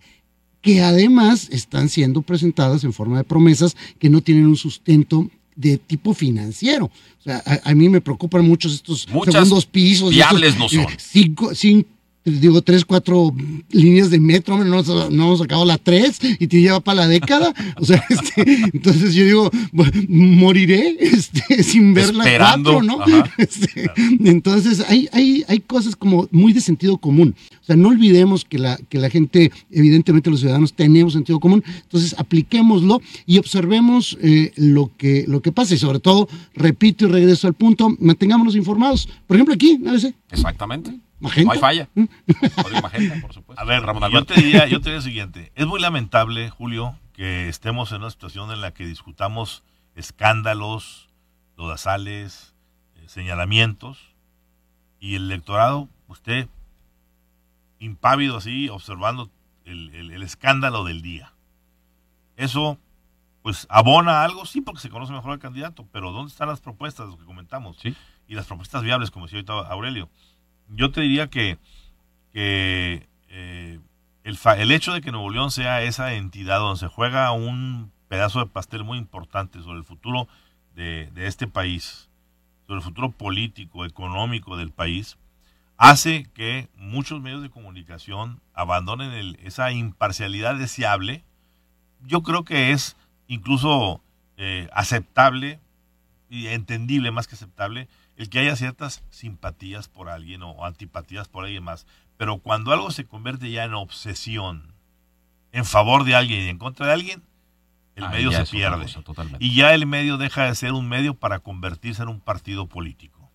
[0.65, 5.77] que además están siendo presentadas en forma de promesas que no tienen un sustento de
[5.79, 6.87] tipo financiero.
[6.87, 10.11] O sea, a, a mí me preocupan mucho estos Muchas segundos pisos.
[10.11, 10.93] viables estos, no son.
[10.93, 11.89] eh, cinco, cinco
[12.25, 13.35] digo, tres, cuatro
[13.71, 17.53] líneas de metro, no, no hemos sacado la tres y te lleva para la década.
[17.77, 19.51] O sea, este, entonces yo digo,
[20.09, 22.99] moriré este, sin ver la cuatro, ¿no?
[23.39, 23.91] Este,
[24.25, 27.35] entonces hay, hay, hay cosas como muy de sentido común.
[27.61, 31.63] O sea, no olvidemos que la, que la gente, evidentemente los ciudadanos tenemos sentido común,
[31.83, 37.09] entonces apliquémoslo y observemos eh, lo, que, lo que pasa y sobre todo, repito y
[37.09, 39.09] regreso al punto, mantengámonos informados.
[39.27, 40.15] Por ejemplo, aquí, sé.
[40.31, 41.04] Exactamente.
[41.25, 41.47] Magenta.
[41.47, 41.89] No hay falla.
[41.95, 42.05] ¿Mm?
[43.23, 43.61] por supuesto.
[43.61, 45.53] A ver, Ramón, yo te diría, yo te diría lo siguiente.
[45.55, 49.65] Es muy lamentable, Julio, que estemos en una situación en la que discutamos
[49.95, 51.09] escándalos,
[51.57, 52.55] lodazales,
[52.97, 54.15] eh, señalamientos,
[55.01, 56.49] y el electorado, usted
[57.79, 59.31] impávido así, observando
[59.65, 61.33] el, escándalo del día.
[62.37, 62.79] Eso,
[63.43, 67.09] pues, abona algo, sí, porque se conoce mejor al candidato, pero ¿dónde están las propuestas,
[67.09, 67.77] lo que comentamos?
[67.81, 67.95] Sí.
[68.27, 70.09] Y las propuestas viables, como decía ahorita Aurelio.
[70.69, 71.59] Yo te diría que,
[72.33, 73.07] eh,
[74.25, 78.41] el, el hecho de que Nuevo León sea esa entidad donde se juega un pedazo
[78.41, 80.29] de pastel muy importante sobre el futuro
[80.75, 82.09] de, de este país,
[82.67, 85.19] sobre el futuro político, económico del país,
[85.77, 91.25] hace que muchos medios de comunicación abandonen esa imparcialidad deseable.
[92.03, 92.97] Yo creo que es
[93.27, 94.01] incluso
[94.37, 95.61] eh, aceptable
[96.31, 101.45] y entendible, más que aceptable, el que haya ciertas simpatías por alguien o antipatías por
[101.45, 101.87] alguien más.
[102.17, 104.73] Pero cuando algo se convierte ya en obsesión
[105.53, 107.23] en favor de alguien y en contra de alguien,
[107.95, 108.87] el medio se pierde.
[109.39, 113.31] y ya el medio deja de ser un medio para convertirse en un partido político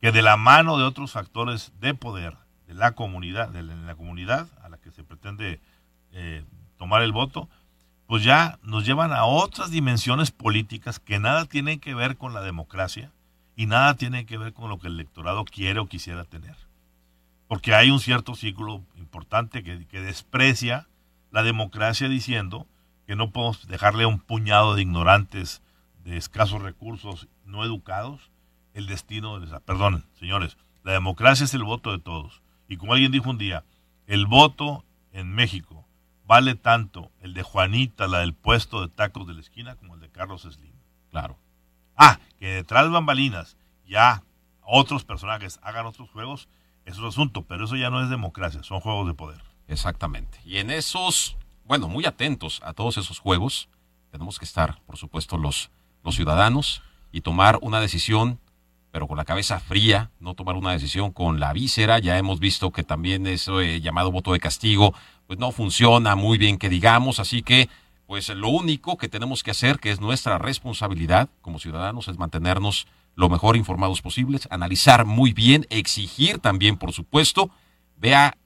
[0.00, 2.36] que de la mano de otros factores de poder
[2.66, 5.60] de la comunidad, de la comunidad a la que se pretende
[6.12, 6.44] eh,
[6.76, 7.48] tomar el voto,
[8.06, 12.42] pues ya nos llevan a otras dimensiones políticas que nada tienen que ver con la
[12.42, 13.10] democracia
[13.58, 16.54] y nada tienen que ver con lo que el electorado quiere o quisiera tener.
[17.48, 20.86] Porque hay un cierto círculo importante que, que desprecia
[21.32, 22.68] la democracia diciendo
[23.04, 25.60] que no podemos dejarle a un puñado de ignorantes
[26.04, 28.30] de escasos recursos no educados
[28.74, 29.58] el destino de esa.
[29.58, 32.42] Perdón, señores, la democracia es el voto de todos.
[32.68, 33.64] Y como alguien dijo un día,
[34.06, 35.84] el voto en México
[36.24, 40.00] vale tanto el de Juanita, la del puesto de tacos de la esquina, como el
[40.00, 40.76] de Carlos Slim.
[41.10, 41.36] Claro.
[41.98, 44.22] Ah, que detrás de bambalinas ya
[44.62, 46.48] otros personajes hagan otros juegos,
[46.84, 49.42] es otro asunto, pero eso ya no es democracia, son juegos de poder.
[49.66, 50.38] Exactamente.
[50.44, 53.68] Y en esos, bueno, muy atentos a todos esos juegos,
[54.10, 55.70] tenemos que estar, por supuesto, los,
[56.02, 56.82] los ciudadanos
[57.12, 58.40] y tomar una decisión
[58.90, 61.98] pero con la cabeza fría, no tomar una decisión con la víscera.
[61.98, 64.94] Ya hemos visto que también eso eh, llamado voto de castigo,
[65.26, 67.68] pues no funciona muy bien que digamos, así que
[68.08, 72.86] pues lo único que tenemos que hacer, que es nuestra responsabilidad como ciudadanos, es mantenernos
[73.14, 77.50] lo mejor informados posibles, analizar muy bien, exigir también, por supuesto,
[77.98, 78.38] vea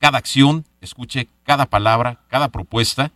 [0.00, 3.12] cada acción, escuche cada palabra, cada propuesta,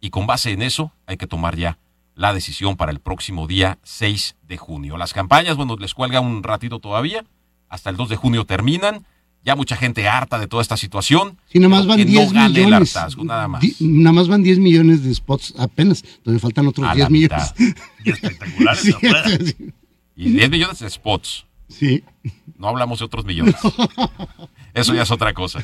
[0.00, 1.78] y con base en eso hay que tomar ya
[2.16, 4.96] la decisión para el próximo día 6 de junio.
[4.96, 7.24] Las campañas, bueno, les cuelga un ratito todavía,
[7.68, 9.06] hasta el 2 de junio terminan.
[9.46, 11.38] Ya mucha gente harta de toda esta situación.
[11.46, 12.96] Sí, nada más van 10 millones.
[13.22, 13.62] nada más.
[13.78, 16.02] nada más van 10 millones de spots apenas.
[16.24, 17.54] Todavía faltan otros 10 millones.
[18.04, 19.56] Y espectaculares.
[20.18, 21.46] Y 10 millones de spots.
[21.68, 22.02] Sí.
[22.56, 23.54] No hablamos de otros millones.
[24.74, 25.62] Eso ya es otra cosa.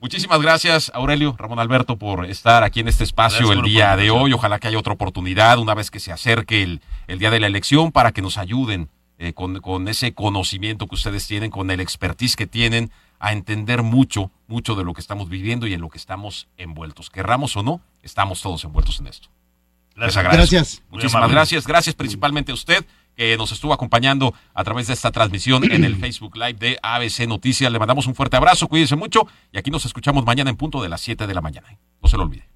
[0.00, 4.32] Muchísimas gracias, Aurelio, Ramón Alberto, por estar aquí en este espacio el día de hoy.
[4.32, 7.46] Ojalá que haya otra oportunidad una vez que se acerque el, el día de la
[7.46, 11.80] elección para que nos ayuden eh, con, con, ese conocimiento que ustedes tienen, con el
[11.80, 15.88] expertise que tienen, a entender mucho, mucho de lo que estamos viviendo y en lo
[15.88, 17.10] que estamos envueltos.
[17.10, 19.28] Querramos o no, estamos todos envueltos en esto.
[19.94, 20.24] Gracias.
[20.24, 20.82] gracias.
[20.90, 21.66] Muchísimas gracias.
[21.66, 22.84] Gracias principalmente a usted
[23.16, 27.26] que nos estuvo acompañando a través de esta transmisión en el Facebook Live de ABC
[27.26, 27.70] Noticias.
[27.72, 30.88] Le mandamos un fuerte abrazo, cuídense mucho y aquí nos escuchamos mañana en punto de
[30.88, 31.76] las 7 de la mañana.
[32.00, 32.46] No se lo olvide.